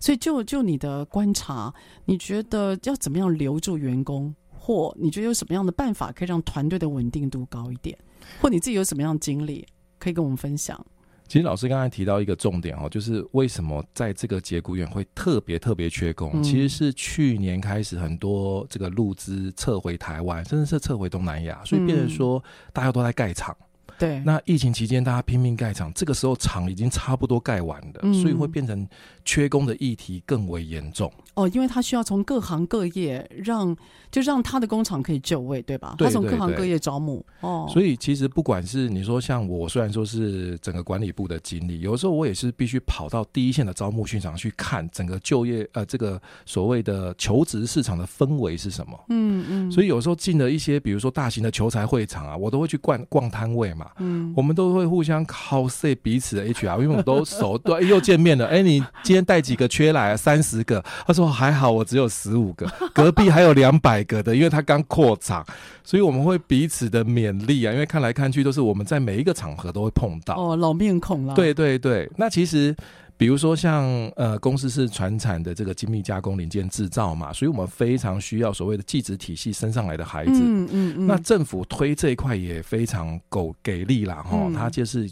[0.02, 1.74] 所以就，就就你的观察，
[2.04, 7.98] 你觉得要怎么样留住员工，或你觉得有什么样的办法可以让团队的稳定度高一点，
[8.42, 9.66] 或你自己有什么样的经历
[10.00, 10.84] 可以跟我们分享？
[11.28, 16.30] 其实老师刚才提到一个重点哦，就是为什么在这个节骨眼会特别特别缺工？
[16.34, 22.44] 嗯其实是去年开始很多这个路资撤回台湾，甚至是撤回东南亚，所以变成说
[22.74, 23.56] 大家都在盖厂。
[24.02, 28.88] 对，那疫情期间大家拼命盖厂，这个时候厂已经差不多盖完了，嗯所以会变成
[29.24, 31.12] 缺工的议题更为严重。
[31.36, 33.78] 哦，因为他需要从各行各业让
[34.10, 35.94] 就让他的工厂可以就位，对吧？
[36.00, 49.00] 对他从各行各业招募哦，所以其实不管是你说像我，虽然说是整个管理部的经理，有时候我也是必须跑到第一线的招募现场去看整个就业呃这个所谓的求职市场的氛围是什么。
[49.10, 53.90] 嗯嗯，所以有时候进了一些比如说大型的求才会场啊，我都会去逛逛摊位嘛。
[53.98, 58.46] 嗯，我们都会互相 cos 彼此的 HR，因为我们都熟，对，又见面了。
[58.48, 60.18] 哎、欸，你今天带几个缺来啊？
[60.18, 60.84] 三十个。
[61.06, 65.46] 他说还好，我只有十五个，隔壁还有两百个的，因为他刚扩厂，
[65.84, 67.74] 所以我们会彼此的勉励啊。
[67.74, 70.36] 因为看来看去都是我们在每一个场合都会碰到。
[70.36, 71.34] 哦，老面孔了。
[71.34, 72.76] 对对对，那其实
[73.22, 80.32] 比如说像呃公司是传产的这个精密加工零件制造嘛，所以我们非常需要所谓的技职体系升上来的孩子。
[80.34, 81.06] 嗯嗯嗯。
[81.06, 85.08] 那政府推这一块也非常够给力啦，哈、嗯，它就是。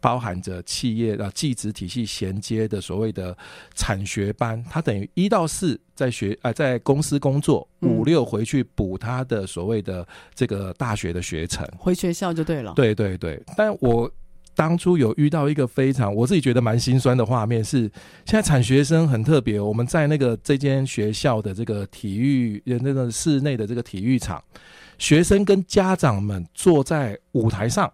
[0.00, 3.38] 包含着企业啊，技职体系衔接的所谓的
[3.76, 12.72] 产学班，他等于一到四在学啊、呃，在公司工作，五六回去补他的所谓的这个大学的学程，回学校就对了。
[12.74, 14.10] 对对对，但我
[14.54, 17.80] 当初有遇到一个非常我自己觉得蛮心酸的画面，是
[18.24, 24.42] 现在产学生很特别，我们在那个这间学校的这个体育那个室内的这个体育场，
[24.98, 27.90] 学生跟家长们坐在舞台上。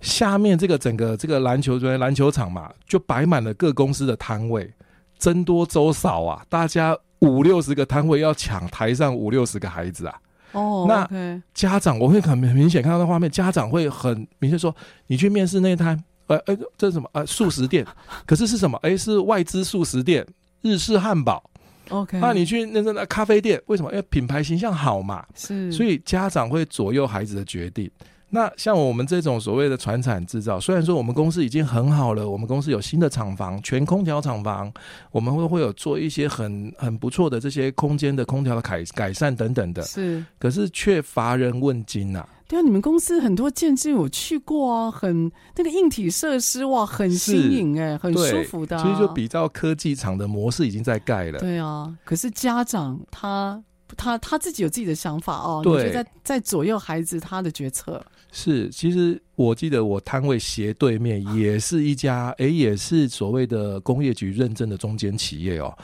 [0.00, 4.70] 下面这个整个这个篮球队篮球场嘛，就摆满了各公司的摊位，
[5.18, 10.14] 僧多粥少啊，大家五六十个摊位要抢台上五六十个孩子啊。
[10.52, 14.74] 哦，那家长我会很明显看到那画面，家长会很明确说，
[15.08, 17.08] 你去面试那摊，呃呃，这是什么？
[17.12, 17.84] 呃，素食店，
[18.26, 18.78] 可是是什么？
[18.82, 20.26] 哎，是外资素食店，
[20.62, 21.42] 日式汉堡。
[21.90, 23.90] OK，那你去那那咖啡店，为什么？
[23.90, 25.24] 因为品牌形象好嘛。
[25.34, 27.90] 是，所以家长会左右孩子的决定。
[28.28, 34.70] 那像我们这种所谓的船产制造，虽然说我们公司已经很好了，我们公司有新的厂房，全空调厂房，
[35.12, 42.28] 我们会会有做一些很很不错的这些空间的空调的改改善等等的，是，可是却乏人问津呐、啊。
[42.48, 48.82] 对啊，你们公司很多建筑我去过啊，很那个硬体设施哇，很新颖哎，很舒服的、啊。
[48.82, 51.38] 其实就比较科技厂的模式已经在盖了。
[51.38, 53.62] 对啊，可是家长他
[53.96, 58.04] 他他自己有自己的想法哦，对，你就在在左右孩子他的决策。
[58.30, 65.76] 是，其实我记得我摊位斜对面也是一家，哎、欸，也是所谓的工业局认证的中间企业哦。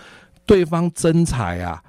[0.45, 1.83] 对方征才啊，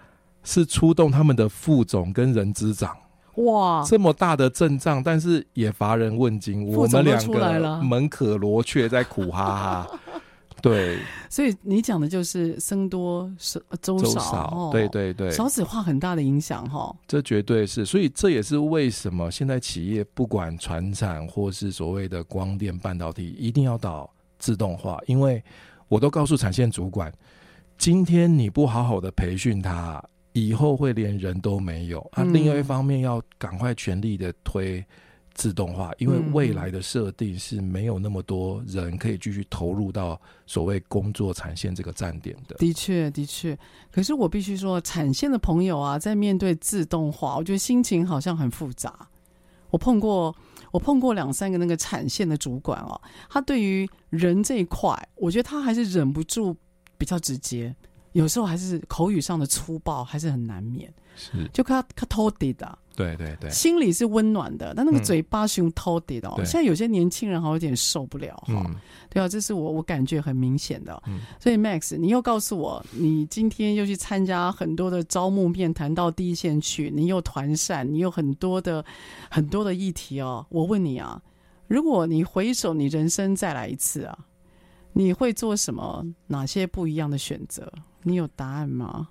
[0.43, 2.95] 是出动他们的副总跟人资长，
[3.36, 6.66] 哇，这么大的阵仗，但是也乏人问津。
[6.68, 9.99] 我们两个门可罗雀，在苦哈哈。
[10.64, 10.97] 对，
[11.30, 13.30] 所以你讲的就是僧多
[13.82, 16.95] 粥少，少，对对对，少子化很大的影响哈。
[17.05, 24.09] 这绝对是，所以这也是为什么现在企业不管传产或是所谓的光电半导体，一定要导
[24.39, 25.43] 自动化，因为
[25.89, 27.11] 我都告诉产线主管，
[27.78, 30.01] 今天你不好好的培训他，
[30.32, 31.99] 以后会连人都没有。
[32.14, 34.82] 啊，另外一方面要赶快全力的推。
[35.34, 42.55] 自动化，因为未来的设定是没有那么多人可以继续投入到所谓工作产线这个站点的。
[42.57, 43.57] 的确，的确。
[43.91, 49.07] 可是我必须说，产线的朋友啊，在面对自动化，我觉得心情好像很复杂。
[49.69, 50.36] 我碰过，
[50.71, 56.55] 我碰过两三个那个产线的主管哦，他对于人这一块，我觉得他还是忍不住
[56.95, 57.75] 比较直接，
[58.11, 60.93] 有时候还是口语上的粗暴，还是很难免。
[61.15, 66.35] 是，就他他偷地的，对对对，心里是温暖的，但那个嘴巴是用偷地的哦。
[66.37, 68.75] 现在有些年轻人好像有点受不了哈、嗯，
[69.09, 71.21] 对啊，这是我我感觉很明显的、嗯。
[71.39, 78.83] 所以 Max，你又告诉我，你今天又去参加很多的招募面谈，到第一线去，你又团扇，你有很多的
[79.29, 80.45] 很多的议题哦。
[80.49, 81.21] 我问你啊，
[81.67, 84.17] 如果你回首你人生再来一次啊，
[84.93, 86.05] 你会做什么？
[86.27, 87.71] 哪些不一样的选择？
[88.03, 89.07] 你有答案吗？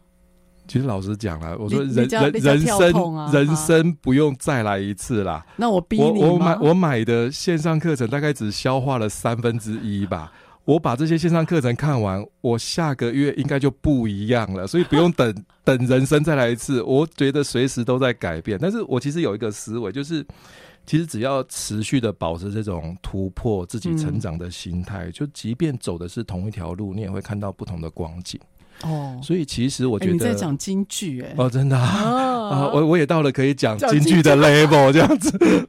[0.72, 5.44] 其实老实讲了，我说人人人生、啊、人生不用再来一次啦。
[5.56, 10.32] 那我逼你我我买我买的线上课程大概只消化了三分之一吧。
[10.64, 14.66] 我把这些线上课程看完，我下个月应该就不一样了。
[14.66, 18.58] 所以不用 等等人生再来一次，我觉得随时都在改变。
[18.58, 20.24] 但是我其实有一个思维，就是
[20.86, 28.40] 其实只要持续的保持这种突破自己成长的心态，嗯、就即便走的是同一条路，你也会看到不同的光景。
[28.82, 35.38] 哦，所以其实我觉得、欸、你在讲京剧哎，哦，真的啊，哦、啊我我也到了可以讲京剧的 level 这样子。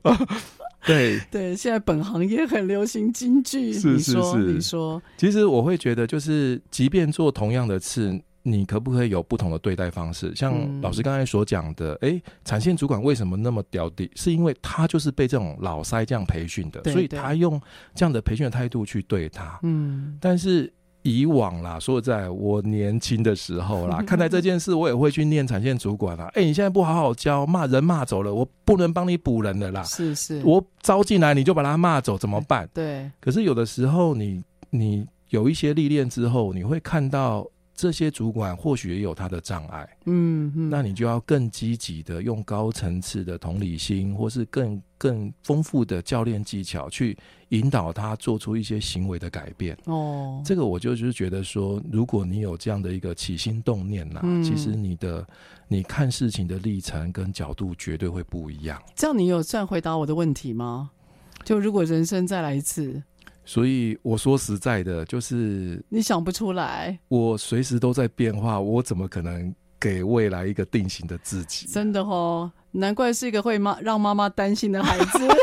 [0.86, 10.36] 对对，现在本行业很流行京剧，是是是，你说，其实我会觉得，就是即便做同样的事，你可不可以有不同的对待方式？
[10.36, 14.12] 像老师刚才所讲的，哎、嗯，产线主管为什么那么屌的？
[14.14, 17.62] 是因为他就是被这种老塞这样培训的，所以他用
[17.96, 19.58] 这样的培训的态度去对他。
[19.64, 20.70] 嗯，但是。
[21.04, 26.26] 以往啦，说在我年轻的时候啦， 看待这件事，我也会去念产线主管啦。
[26.34, 29.84] 哎、欸，你现在不好好教，骂人骂走了，我不能帮你补人的啦。
[29.84, 32.68] 是是，我招进来你就把他骂走，怎么办？
[32.74, 33.10] 对。
[33.20, 37.48] 可是有的时候你，你你有一些历练之后，你会看到。
[37.76, 47.18] 这些主管或许也有他的障碍，嗯，嗯，那你就要更积极的用高层次的同理心，或是更更丰富的教练技巧去
[47.50, 49.78] 引导他做出一些行为的改变。
[49.86, 55.28] 哦，这个我就是觉得说，如果你有这样的一个起心动念呐、啊嗯，其实你的
[55.68, 58.82] 你看事情的历程跟角度绝对会不一样。
[58.96, 60.92] 这样你有算回答我的问题吗？
[61.44, 63.04] 就如果人生再来一次？
[63.46, 71.68] 所以我说实在的，就是你想不出来，我随时都在变化，我怎么可能给未来一个定型的自己？
[71.68, 75.28] 真的哦，难怪是一个会妈让妈妈担心的孩子。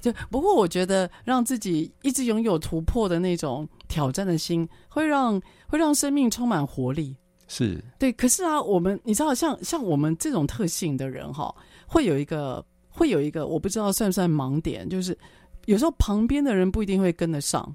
[0.00, 7.14] 就不过，我觉得让自己一直拥有突破的那种挑战的心，会让会让生命充满活力。
[7.46, 11.54] 是对，可是啊，我们你知道，像像我们这种特性的人哈，
[11.86, 15.14] 会有一个会有一个，我不知道算不算盲点，就是。
[15.66, 17.74] 有时候旁边的人不一定会跟得上，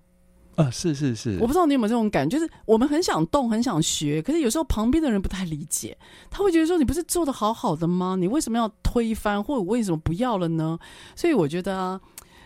[0.55, 5.97] 啊，是是是，我不知道你有没有这种感觉，就是我们很想动，很想学，可是有时候旁边的人不太理解，
[6.29, 8.15] 他会觉得说，你不是做的好好的吗？
[8.19, 10.77] 你为什么要推翻，或者为什么不要了呢？
[11.15, 11.99] 所以我觉得啊，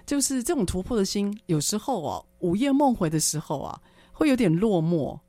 [0.06, 3.80] 就是这种突破的心，有时候啊，午夜梦回的时候啊，
[4.12, 5.20] 会有点落寞，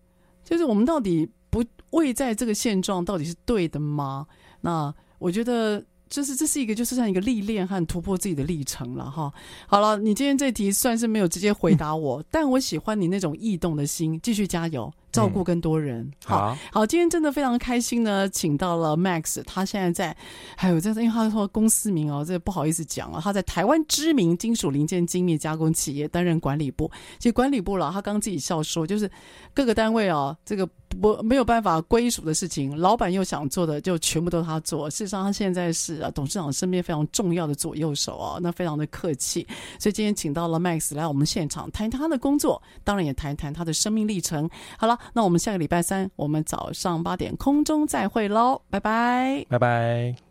[0.44, 4.26] 就是我们到底不位在这个现状，到底是对的吗？
[4.61, 5.84] 那我觉得。
[6.11, 9.32] 就是这是一个，就是像一个历练和突破自己的历程了哈。
[9.66, 14.92] 好了，你今天这题算是没有直接回答我，嗯、 但我喜欢你那种异动的心，继续加油。
[15.12, 20.16] 照顾更多人，嗯、好好，好，今天真的非常开心呢，请到了 Max，他现在在，
[20.56, 29.11] 还有这，因为他说公司名哦，这不好意思讲啊，他在台湾知名金属零件精密加工企业担任管理部，其实管理部了，他刚自己笑说，就是
[29.52, 30.64] 各个单位哦，这个
[31.00, 34.88] 不没有办法归属的事情，老板又想做的，就全部都他做。
[34.90, 39.46] 事实上，他现在是啊，董事长身边非常重要的左右手哦，那非常的客气，
[39.78, 44.48] 所以今天请到了 Max 来我们现场谈谈他的工作，当然也谈一谈他的生命历程。
[44.78, 44.99] 好了。
[45.14, 50.30] 那我们下个礼拜三，我们早上八点空中再会喽，拜拜，拜拜。